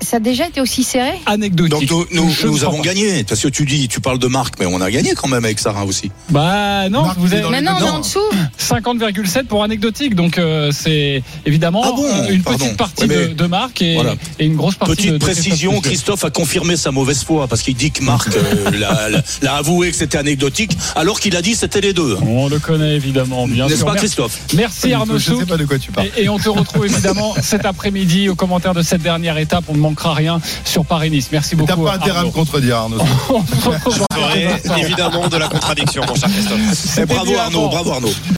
Ça, 0.03 0.07
ça 0.11 0.17
a 0.17 0.21
déjà 0.21 0.47
été 0.49 0.61
aussi 0.61 0.83
serré 0.85 1.13
anecdotique. 1.27 1.89
Donc 1.89 2.07
nous, 2.13 2.25
nous, 2.45 2.59
ne 2.59 2.65
avons 2.65 2.79
pas. 2.79 2.83
gagné. 2.85 3.25
Parce 3.25 3.41
que 3.41 3.49
tu 3.49 3.65
dis, 3.65 3.89
tu 3.89 4.01
parles 4.01 4.19
de 4.19 4.27
Marc, 4.27 4.55
mais 4.59 4.67
on 4.67 4.81
a 4.81 4.91
gagné 4.91 5.15
quand 5.15 5.29
même 5.29 5.45
avec 5.45 5.59
Sarah 5.59 5.85
aussi. 5.85 6.11
Bah 6.31 6.89
non, 6.89 7.03
Marc, 7.03 7.19
vous 7.19 7.33
avez 7.33 7.43
Maintenant, 7.49 7.77
on 7.81 7.87
est 7.87 7.91
en 7.91 7.99
dessous. 8.01 8.19
50,7 8.59 9.45
pour 9.45 9.63
anecdotique, 9.63 10.15
donc 10.15 10.39
euh, 10.39 10.71
c'est 10.73 11.23
évidemment 11.47 11.83
Ah 11.85 11.93
bon 11.95 12.05
euh, 12.05 12.29
une 12.31 12.43
Pardon. 12.43 12.65
petite 12.65 12.77
partie 12.77 13.03
Ouais, 13.03 13.09
mais- 13.09 13.29
de, 13.29 13.35
de 13.35 13.47
Marc 13.47 13.83
et, 13.83 13.95
Voilà. 13.95 14.15
et 14.39 14.47
une 14.47 14.57
grosse 14.57 14.75
partie 14.77 14.95
Petite 14.97 15.11
de, 15.13 15.19
de 15.19 15.25
précision, 15.25 15.81
Christophe 15.81 16.25
a 16.25 16.31
confirmé 16.31 16.77
sa 16.77 16.91
mauvaise 16.91 17.23
foi 17.25 17.47
parce 17.47 17.63
qu'il 17.63 17.75
dit 17.75 17.91
que 17.91 18.03
Marc 18.03 18.29
euh, 18.35 18.71
l'a- 19.43 19.55
avoué 19.57 19.91
que 19.91 19.97
c'était 19.97 20.19
anecdotique, 20.19 20.73
alors 20.97 21.21
qu'il 21.21 21.37
a 21.37 21.43
dit 21.43 21.53
que 21.53 21.59
c'était 21.59 21.81
les 21.81 21.93
deux. 21.93 22.17
On 22.27 22.49
le 22.49 22.59
connaît 22.59 22.95
évidemment, 22.97 23.47
bien 23.47 23.67
N'est-ce 23.67 23.81
pas 23.85 23.93
Merci, 23.93 23.99
Christophe? 24.07 24.39
Merci 24.55 24.93
Arnaud 24.93 25.19
Je 25.19 25.25
sais 25.25 25.31
Souk. 25.33 25.47
pas 25.47 25.57
de 25.57 25.65
quoi 25.65 25.79
tu 25.79 25.93
parles. 25.93 26.09
Et, 26.17 26.25
et 26.25 26.29
on 26.29 26.39
te 26.39 26.49
retrouve 26.49 26.87
évidemment 26.87 27.35
cet 27.43 27.65
après-midi 27.67 28.29
au 28.29 28.35
commentaire 28.35 28.75
de 28.75 28.83
cette 28.83 29.03
dernière 29.03 29.39
étape. 29.39 29.65
On 29.69 29.75
ne 29.75 29.79
manquera 29.85 30.15
rien 30.15 30.41
sur 30.65 30.85
Paris-Nice. 30.85 31.29
Merci 31.33 31.51
T'as 31.51 31.77
beaucoup. 31.77 31.85
pas 31.85 31.95
intérêt 31.95 32.21
à 32.21 32.25
me 32.25 32.31
contredire, 32.31 32.77
Arnaud. 32.77 32.99
Évidemment 34.77 35.29
de 35.29 35.37
la 35.37 35.49
contradiction, 35.49 36.03
mon 36.09 36.15
cher 36.15 36.29
Christophe. 36.29 36.61
C'était 36.73 37.07
Bravo 37.15 37.37
Arnaud, 37.37 37.69
bravo 37.69 37.93
Arnaud. 37.93 38.13